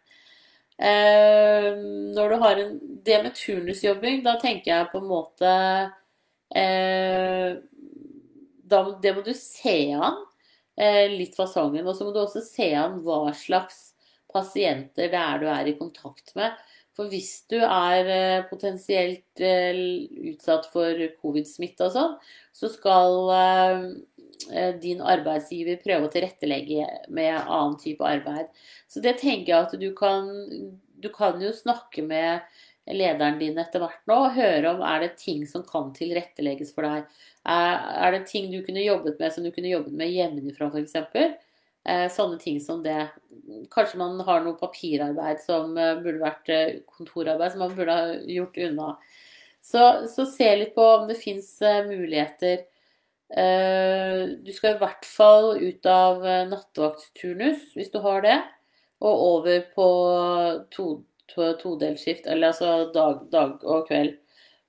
Uh, 0.79 1.73
når 2.14 2.31
du 2.31 2.37
har 2.38 2.61
en 2.62 2.77
Det 3.03 3.17
med 3.25 3.35
turnusjobbing, 3.35 4.21
da 4.23 4.37
tenker 4.38 4.71
jeg 4.71 4.91
på 4.93 5.01
en 5.01 5.09
måte 5.11 5.55
uh, 5.88 7.49
da, 8.71 8.83
Det 9.03 9.15
må 9.17 9.25
du 9.27 9.33
se 9.37 9.77
an 9.97 10.19
eh, 10.79 11.07
litt 11.13 11.37
fasongen. 11.39 11.87
Og 11.87 11.97
så 11.97 12.07
må 12.07 12.15
du 12.15 12.23
også 12.23 12.45
se 12.45 12.73
an 12.79 13.01
hva 13.05 13.29
slags 13.37 13.89
pasienter 14.33 15.09
det 15.13 15.21
er 15.21 15.41
du 15.41 15.49
er 15.49 15.71
i 15.71 15.79
kontakt 15.79 16.35
med. 16.39 16.57
For 16.99 17.07
hvis 17.13 17.45
du 17.51 17.61
er 17.63 18.09
eh, 18.11 18.47
potensielt 18.51 19.43
eh, 19.45 19.79
utsatt 20.33 20.67
for 20.73 20.99
covid-smitte 21.23 21.87
og 21.87 21.95
sånn, 21.95 22.17
så 22.51 22.71
skal 22.73 23.19
eh, 23.37 24.73
din 24.83 25.05
arbeidsgiver 25.07 25.79
prøve 25.85 26.09
å 26.09 26.11
tilrettelegge 26.11 26.89
med 27.15 27.37
annen 27.39 27.79
type 27.79 28.03
arbeid. 28.03 28.51
Så 28.91 29.03
det 29.05 29.21
tenker 29.23 29.53
jeg 29.53 29.69
at 29.69 29.79
du 29.79 29.93
kan 29.95 30.29
Du 30.99 31.07
kan 31.15 31.39
jo 31.39 31.53
snakke 31.55 32.03
med 32.03 32.43
lederen 32.94 33.38
din 33.40 33.59
etter 33.61 33.83
hvert 33.83 34.05
nå 34.09 34.16
og 34.24 34.37
høre 34.37 34.72
om 34.74 34.85
er 34.87 35.05
det 35.05 35.11
ting 35.20 35.42
som 35.48 35.64
kan 35.66 35.90
tilrettelegges 35.96 36.72
for 36.77 36.87
deg. 36.87 37.05
Er 37.48 38.14
det 38.14 38.27
ting 38.31 38.48
du 38.53 38.62
kunne 38.64 38.85
jobbet 38.85 39.20
med 39.20 39.35
som 39.35 39.44
du 39.44 39.53
kunne 39.53 39.72
jobbet 39.72 39.94
med 39.96 40.12
hjemmefra 40.12 40.70
f.eks.? 40.72 41.37
Eh, 41.88 42.07
sånne 42.12 42.37
ting 42.40 42.59
som 42.61 42.83
det. 42.85 43.07
Kanskje 43.72 44.01
man 44.01 44.18
har 44.27 44.42
noe 44.44 44.59
papirarbeid 44.61 45.40
som 45.40 45.77
eh, 45.81 45.94
burde 46.03 46.20
vært 46.20 46.51
eh, 46.53 46.81
kontorarbeid, 46.90 47.55
som 47.55 47.62
man 47.64 47.77
burde 47.79 47.94
ha 47.96 48.11
gjort 48.29 48.59
unna. 48.66 48.88
Så, 49.64 49.85
så 50.12 50.27
se 50.29 50.51
litt 50.57 50.74
på 50.77 50.85
om 50.85 51.07
det 51.09 51.16
fins 51.20 51.48
muligheter. 51.85 52.66
Du 53.29 54.53
skal 54.57 54.70
i 54.70 54.79
hvert 54.81 55.05
fall 55.05 55.59
ut 55.61 55.88
av 55.90 56.22
nattevaktturnus, 56.48 57.74
hvis 57.77 57.90
du 57.92 57.98
har 58.01 58.22
det, 58.24 58.37
og 59.05 59.24
over 59.27 59.66
på 59.74 59.88
todelsskift, 61.33 62.25
to 62.25 62.33
eller 62.33 62.53
altså 62.53 62.91
dag, 62.95 63.25
dag 63.33 63.64
og 63.64 63.87
kveld. 63.88 64.17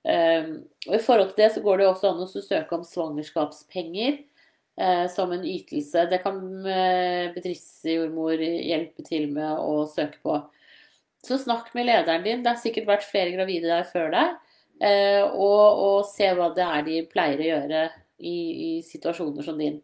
Og 0.04 0.94
I 0.96 1.02
forhold 1.04 1.32
til 1.32 1.42
det 1.42 1.50
så 1.54 1.62
går 1.64 1.80
det 1.80 1.86
også 1.90 2.10
an 2.10 2.22
å 2.24 2.28
søke 2.30 2.76
om 2.76 2.84
svangerskapspenger 2.88 4.14
uh, 4.80 5.04
som 5.12 5.34
en 5.34 5.44
ytelse. 5.44 6.06
Det 6.08 6.22
kan 6.24 6.38
uh, 6.40 7.32
bedriftsjordmor 7.34 8.40
hjelpe 8.40 9.04
til 9.04 9.28
med 9.34 9.60
å 9.60 9.84
søke 9.90 10.22
på. 10.24 10.38
Så 11.20 11.36
snakk 11.42 11.74
med 11.76 11.90
lederen 11.90 12.24
din. 12.24 12.40
Det 12.40 12.54
har 12.54 12.62
sikkert 12.62 12.88
vært 12.88 13.04
flere 13.04 13.34
gravide 13.34 13.68
der 13.68 13.84
før 13.90 14.08
deg. 14.14 14.40
Uh, 14.80 15.26
og, 15.36 15.64
og, 15.84 15.98
se 16.08 16.32
hva 16.32 16.48
det 16.56 16.64
er 16.64 16.88
de 16.88 17.04
pleier 17.12 17.44
å 17.44 17.50
gjøre 17.50 17.84
i, 18.16 18.36
i 18.40 18.72
situasjoner 18.88 19.44
som 19.44 19.60
din. 19.60 19.82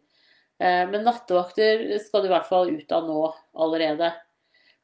Eh, 0.59 0.83
men 0.89 1.03
nattevakter 1.05 1.83
skal 2.01 2.23
du 2.23 2.29
i 2.29 2.33
hvert 2.33 2.49
fall 2.49 2.71
ut 2.73 2.93
av 2.95 3.05
nå 3.05 3.21
allerede. 3.61 4.09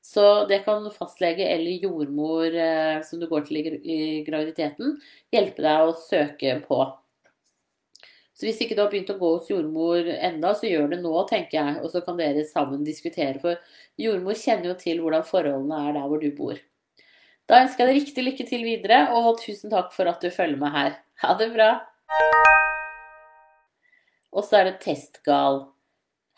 Så 0.03 0.45
det 0.49 0.59
kan 0.65 0.83
fastlege 0.91 1.45
eller 1.47 1.85
jordmor 1.85 2.51
eh, 2.51 2.99
som 3.07 3.21
du 3.21 3.27
går 3.31 3.45
til 3.47 3.61
i 3.63 4.01
graviditeten, 4.27 4.97
hjelpe 5.31 5.63
deg 5.63 5.85
å 5.87 5.95
søke 5.95 6.57
på. 6.65 6.81
Så 8.33 8.47
hvis 8.49 8.59
ikke 8.65 8.75
du 8.75 8.81
har 8.81 8.89
begynt 8.91 9.13
å 9.13 9.15
gå 9.19 9.29
hos 9.37 9.47
jordmor 9.47 10.09
enda, 10.11 10.51
så 10.57 10.67
gjør 10.67 10.89
det 10.91 10.99
nå, 11.03 11.13
tenker 11.29 11.59
jeg. 11.59 11.75
Og 11.85 11.93
så 11.93 12.01
kan 12.03 12.17
dere 12.19 12.43
sammen 12.49 12.83
diskutere. 12.83 13.39
For 13.39 13.61
jordmor 14.01 14.35
kjenner 14.35 14.73
jo 14.73 14.77
til 14.81 14.99
hvordan 15.03 15.23
forholdene 15.27 15.79
er 15.87 15.95
der 15.95 16.09
hvor 16.09 16.19
du 16.19 16.27
bor. 16.35 16.59
Da 17.47 17.61
ønsker 17.63 17.83
jeg 17.83 17.91
deg 17.91 17.99
riktig 18.01 18.25
lykke 18.25 18.47
til 18.49 18.65
videre, 18.65 18.99
og 19.15 19.37
tusen 19.39 19.71
takk 19.71 19.93
for 19.95 20.09
at 20.09 20.23
du 20.23 20.33
følger 20.33 20.59
med 20.59 20.73
her. 20.75 20.97
Ha 21.23 21.35
det 21.39 21.51
bra. 21.53 21.69
Og 24.33 24.43
så 24.47 24.59
er 24.59 24.71
det 24.71 24.79
testgal. 24.83 25.63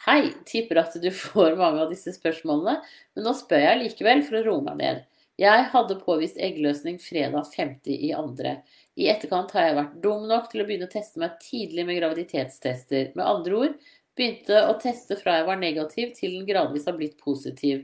Hei, 0.03 0.33
tipper 0.45 0.81
at 0.83 0.95
du 1.01 1.09
får 1.25 1.55
mange 1.59 1.83
av 1.85 1.91
disse 1.93 2.13
spørsmålene, 2.13 2.79
men 3.15 3.25
nå 3.25 3.33
spør 3.37 3.63
jeg 3.63 3.81
likevel 3.81 4.23
for 4.27 4.39
å 4.39 4.43
roe 4.45 4.65
meg 4.65 4.81
ned. 4.81 5.03
Jeg 5.41 5.65
hadde 5.73 5.97
påvist 5.99 6.37
eggløsning 6.39 6.99
fredag 7.03 7.49
50 7.51 7.95
i 8.07 8.11
andre. 8.15 8.57
I 8.95 9.09
etterkant 9.11 9.51
har 9.55 9.65
jeg 9.67 9.77
vært 9.79 9.97
dum 10.03 10.27
nok 10.29 10.47
til 10.51 10.63
å 10.63 10.67
begynne 10.67 10.87
å 10.87 10.93
teste 10.93 11.19
meg 11.19 11.35
tidlig 11.43 11.83
med 11.87 11.99
graviditetstester. 11.99 13.09
Med 13.17 13.25
andre 13.25 13.57
ord 13.57 13.73
begynte 14.15 14.61
å 14.69 14.77
teste 14.79 15.17
fra 15.19 15.39
jeg 15.39 15.47
var 15.49 15.59
negativ 15.59 16.13
til 16.15 16.37
den 16.37 16.47
gradvis 16.47 16.87
har 16.87 16.95
blitt 16.95 17.17
positiv. 17.19 17.83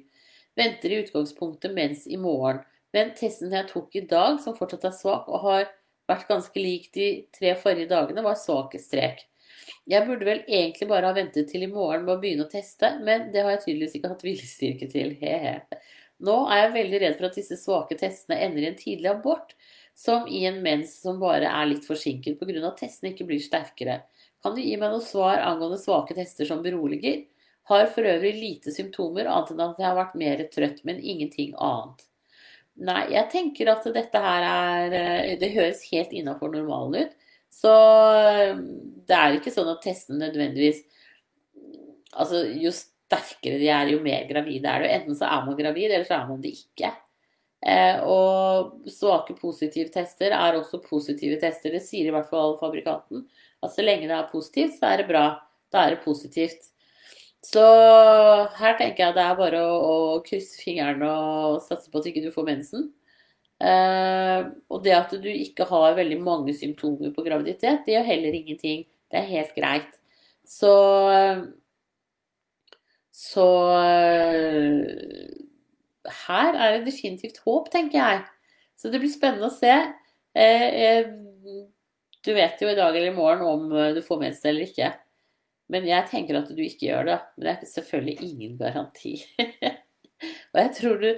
Venter 0.56 0.94
i 0.94 1.02
utgangspunktet 1.04 1.76
mens 1.76 2.06
i 2.08 2.20
morgen. 2.20 2.64
Men 2.96 3.14
testen 3.16 3.54
jeg 3.56 3.70
tok 3.70 3.96
i 3.96 4.06
dag, 4.08 4.40
som 4.44 4.56
fortsatt 4.56 4.88
er 4.88 4.96
svak 4.96 5.28
og 5.32 5.44
har 5.46 5.68
vært 6.12 6.28
ganske 6.28 6.60
lik 6.60 6.90
de 6.96 7.12
tre 7.36 7.54
forrige 7.60 7.92
dagene, 7.92 8.24
var 8.24 8.40
svakhetstrek. 8.40 9.24
Jeg 9.90 10.06
burde 10.08 10.28
vel 10.28 10.44
egentlig 10.48 10.88
bare 10.90 11.10
ha 11.10 11.16
ventet 11.16 11.50
til 11.52 11.66
i 11.66 11.72
morgen 11.72 12.06
med 12.06 12.16
å 12.16 12.22
begynne 12.22 12.46
å 12.48 12.52
teste, 12.52 12.94
men 13.06 13.30
det 13.34 13.44
har 13.44 13.56
jeg 13.56 13.64
tydeligvis 13.66 13.98
ikke 13.98 14.14
hatt 14.14 14.26
viljestyrke 14.26 14.90
til. 14.92 15.16
He-he. 15.22 15.56
Nå 16.22 16.38
er 16.54 16.66
jeg 16.66 16.74
veldig 16.76 17.02
redd 17.02 17.18
for 17.18 17.30
at 17.30 17.38
disse 17.40 17.58
svake 17.58 17.98
testene 17.98 18.40
ender 18.46 18.66
i 18.66 18.70
en 18.70 18.78
tidlig 18.78 19.10
abort, 19.10 19.56
som 19.98 20.28
i 20.30 20.44
en 20.50 20.62
mens 20.64 20.94
som 21.02 21.20
bare 21.22 21.50
er 21.50 21.70
litt 21.70 21.86
forsinket 21.86 22.40
pga. 22.40 22.62
at 22.68 22.80
testene 22.84 23.12
ikke 23.12 23.28
blir 23.30 23.42
sterkere. 23.42 24.02
Kan 24.42 24.56
du 24.56 24.62
gi 24.62 24.78
meg 24.78 24.94
noe 24.94 25.04
svar 25.06 25.42
angående 25.46 25.78
svake 25.82 26.16
tester 26.18 26.48
som 26.50 26.64
beroliger? 26.64 27.26
Har 27.70 27.86
for 27.94 28.06
øvrig 28.10 28.34
lite 28.36 28.72
symptomer, 28.74 29.28
annet 29.30 29.52
enn 29.54 29.66
at 29.66 29.80
jeg 29.80 29.88
har 29.88 29.98
vært 29.98 30.16
mer 30.18 30.42
trøtt, 30.54 30.82
men 30.88 31.02
ingenting 31.02 31.54
annet. 31.62 32.08
Nei, 32.82 33.04
jeg 33.14 33.30
tenker 33.30 33.70
at 33.70 33.86
dette 33.94 34.22
her 34.24 34.46
er 34.48 34.94
eh, 34.96 35.34
Det 35.38 35.52
høres 35.54 35.84
helt 35.92 36.14
innafor 36.16 36.50
normalen 36.54 37.06
ut. 37.06 37.21
Så 37.52 37.74
eh, 38.22 38.56
det 39.08 39.18
er 39.18 39.38
ikke 39.38 39.54
sånn 39.54 39.70
at 39.74 39.84
testene 39.84 40.26
nødvendigvis 40.28 40.86
Altså, 42.12 42.42
jo 42.60 42.74
sterkere 42.76 43.56
de 43.56 43.70
er, 43.72 43.94
jo 43.94 44.02
mer 44.04 44.26
gravide 44.28 44.68
er 44.68 44.84
du. 44.84 44.88
Enten 44.92 45.16
så 45.16 45.30
er 45.32 45.46
man 45.46 45.56
gravid, 45.56 45.94
eller 45.94 46.04
så 46.04 46.18
er 46.18 46.26
man 46.28 46.42
det 46.44 46.50
ikke. 46.58 46.90
Eh, 47.62 48.02
og 48.04 48.90
svake 48.92 49.36
positive 49.38 49.94
tester 49.94 50.36
er 50.36 50.58
også 50.58 50.82
positive 50.84 51.38
tester. 51.40 51.72
Det 51.72 51.80
sier 51.86 52.10
i 52.10 52.12
hvert 52.12 52.28
fall 52.28 52.58
fabrikanten. 52.60 53.24
At 53.64 53.72
så 53.72 53.86
lenge 53.86 54.10
det 54.10 54.18
er 54.18 54.28
positivt, 54.34 54.76
så 54.76 54.92
er 54.92 55.00
det 55.00 55.08
bra. 55.08 55.24
Da 55.72 55.86
er 55.86 55.96
det 55.96 56.04
positivt. 56.04 56.68
Så 57.48 57.64
her 58.60 58.76
tenker 58.78 59.06
jeg 59.06 59.16
det 59.16 59.24
er 59.24 59.38
bare 59.40 59.62
å, 59.66 59.78
å 60.18 60.24
krysse 60.26 60.60
fingrene 60.62 61.08
og 61.10 61.62
satse 61.64 61.90
på 61.90 62.02
at 62.02 62.12
ikke 62.12 62.26
du 62.28 62.34
får 62.34 62.50
mensen. 62.52 62.92
Eh, 63.62 64.42
og 64.74 64.84
det 64.86 64.94
at 64.98 65.14
du 65.22 65.30
ikke 65.30 65.68
har 65.70 65.98
veldig 65.98 66.20
mange 66.24 66.56
symptomer 66.58 67.14
på 67.14 67.26
graviditet, 67.26 67.84
det 67.86 67.96
gjør 67.96 68.08
heller 68.10 68.38
ingenting. 68.38 68.86
Det 69.12 69.20
er 69.22 69.34
helt 69.36 69.56
greit. 69.58 69.98
Så 70.48 70.72
Så 73.12 73.46
her 76.26 76.56
er 76.56 76.78
det 76.78 76.88
definitivt 76.88 77.42
håp, 77.46 77.70
tenker 77.72 78.00
jeg. 78.00 78.22
Så 78.80 78.90
det 78.90 79.02
blir 79.04 79.14
spennende 79.14 79.50
å 79.52 79.54
se. 79.54 79.74
Eh, 80.34 80.64
eh, 80.66 81.12
du 82.26 82.34
vet 82.34 82.62
jo 82.62 82.70
i 82.72 82.78
dag 82.78 82.96
eller 82.96 83.12
i 83.12 83.16
morgen 83.16 83.44
om 83.46 83.72
eh, 83.76 83.94
du 83.96 84.02
får 84.06 84.22
mensen 84.22 84.52
eller 84.52 84.70
ikke. 84.70 84.92
Men 85.72 85.88
jeg 85.88 86.08
tenker 86.12 86.40
at 86.40 86.50
du 86.52 86.62
ikke 86.64 86.90
gjør 86.90 87.08
det. 87.12 87.20
Men 87.36 87.48
det 87.48 87.54
er 87.54 87.72
selvfølgelig 87.76 88.30
ingen 88.30 88.58
garanti. 88.60 89.14
Og 90.52 90.60
jeg 90.60 90.74
tror 90.78 91.00
du 91.02 91.10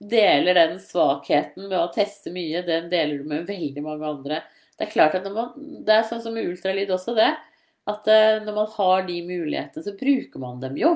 deler 0.00 0.56
den 0.56 0.78
svakheten 0.80 1.68
med 1.68 1.78
å 1.78 1.92
teste 1.94 2.32
mye, 2.32 2.64
den 2.66 2.88
deler 2.92 3.20
du 3.20 3.28
med 3.28 3.48
veldig 3.48 3.84
mange 3.84 4.08
andre. 4.08 4.40
Det 4.78 4.86
er 4.86 4.94
klart 4.94 5.18
at 5.18 5.28
man, 5.32 5.52
det 5.84 5.92
er 5.92 6.08
sånn 6.08 6.22
som 6.24 6.34
med 6.36 6.48
ultralyd 6.48 6.90
også, 6.94 7.14
det. 7.18 7.30
At 7.90 8.06
når 8.46 8.54
man 8.56 8.68
har 8.76 9.04
de 9.06 9.18
mulighetene, 9.26 9.84
så 9.84 9.96
bruker 9.98 10.40
man 10.40 10.60
dem 10.62 10.78
jo. 10.80 10.94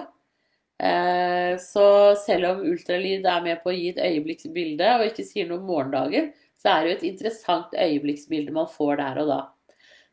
Eh, 0.83 1.55
så 1.62 2.14
selv 2.19 2.49
om 2.51 2.64
ultralyd 2.67 3.27
er 3.31 3.45
med 3.45 3.61
på 3.62 3.71
å 3.71 3.77
gi 3.77 3.93
et 3.93 4.01
øyeblikksbilde 4.03 4.88
og 4.99 5.07
ikke 5.07 5.27
sier 5.27 5.47
noe 5.49 5.61
om 5.61 5.69
morgendagen, 5.71 6.33
så 6.59 6.73
er 6.73 6.81
det 6.81 6.90
jo 6.90 6.97
et 6.97 7.07
interessant 7.12 7.77
øyeblikksbilde 7.77 8.55
man 8.57 8.71
får 8.71 8.99
der 9.03 9.23
og 9.23 9.31
da. 9.31 9.40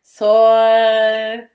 Så 0.06 0.30
eh, 0.68 1.48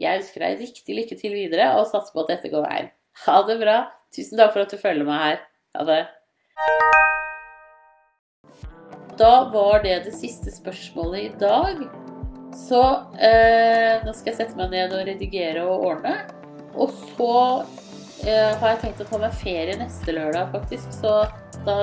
jeg 0.00 0.22
ønsker 0.22 0.46
deg 0.46 0.62
riktig 0.62 0.96
lykke 0.96 1.18
til 1.18 1.34
videre 1.34 1.72
og 1.78 1.88
satser 1.90 2.14
på 2.14 2.24
at 2.24 2.36
dette 2.36 2.52
går 2.52 2.66
veien. 2.68 2.94
Ha 3.26 3.36
det 3.48 3.58
bra. 3.60 3.76
Tusen 4.14 4.38
takk 4.38 4.54
for 4.54 4.64
at 4.64 4.72
du 4.72 4.80
følger 4.80 5.06
meg 5.06 5.24
her. 5.24 5.44
Ha 5.76 5.86
det. 5.88 6.00
Da 9.20 9.50
var 9.52 9.82
det 9.82 9.98
det 10.04 10.12
siste 10.16 10.52
spørsmålet 10.52 11.20
i 11.20 11.32
dag. 11.40 11.82
Så 12.56 12.80
eh, 13.20 14.00
nå 14.04 14.14
skal 14.16 14.32
jeg 14.32 14.38
sette 14.38 14.58
meg 14.58 14.72
ned 14.72 14.94
og 14.96 15.04
redigere 15.06 15.64
og 15.68 15.86
ordne. 15.92 16.14
Og 16.74 16.92
så 16.94 17.34
eh, 18.24 18.56
har 18.56 18.72
jeg 18.72 18.80
tenkt 18.84 19.04
å 19.04 19.08
ta 19.10 19.20
meg 19.20 19.36
ferie 19.42 19.76
neste 19.80 20.16
lørdag, 20.16 20.50
faktisk. 20.54 20.88
Så 21.02 21.14
da 21.66 21.76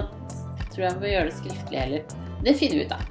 tror 0.74 0.84
jeg 0.84 0.98
vi 0.98 1.04
må 1.06 1.14
gjøre 1.14 1.30
det 1.30 1.40
skriftlig 1.42 1.84
heller. 1.84 2.22
Det 2.44 2.58
finner 2.58 2.82
vi 2.82 2.88
ut 2.88 2.96
av. 2.98 3.10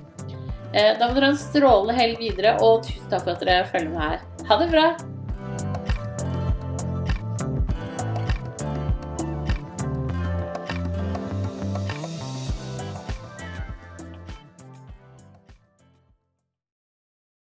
Eh, 0.73 0.95
da 0.99 1.07
må 1.07 1.15
dere 1.15 1.31
ha 1.31 1.35
en 1.35 1.45
strålende 1.47 2.01
helg 2.01 2.25
videre, 2.27 2.57
og 2.67 2.83
tusen 2.89 3.13
takk 3.13 3.29
for 3.29 3.37
at 3.37 3.47
dere 3.47 3.69
følger 3.71 3.95
med 3.95 4.09
her. 4.09 4.27
Ha 4.51 4.65
det 4.65 4.73
bra! 4.75 4.89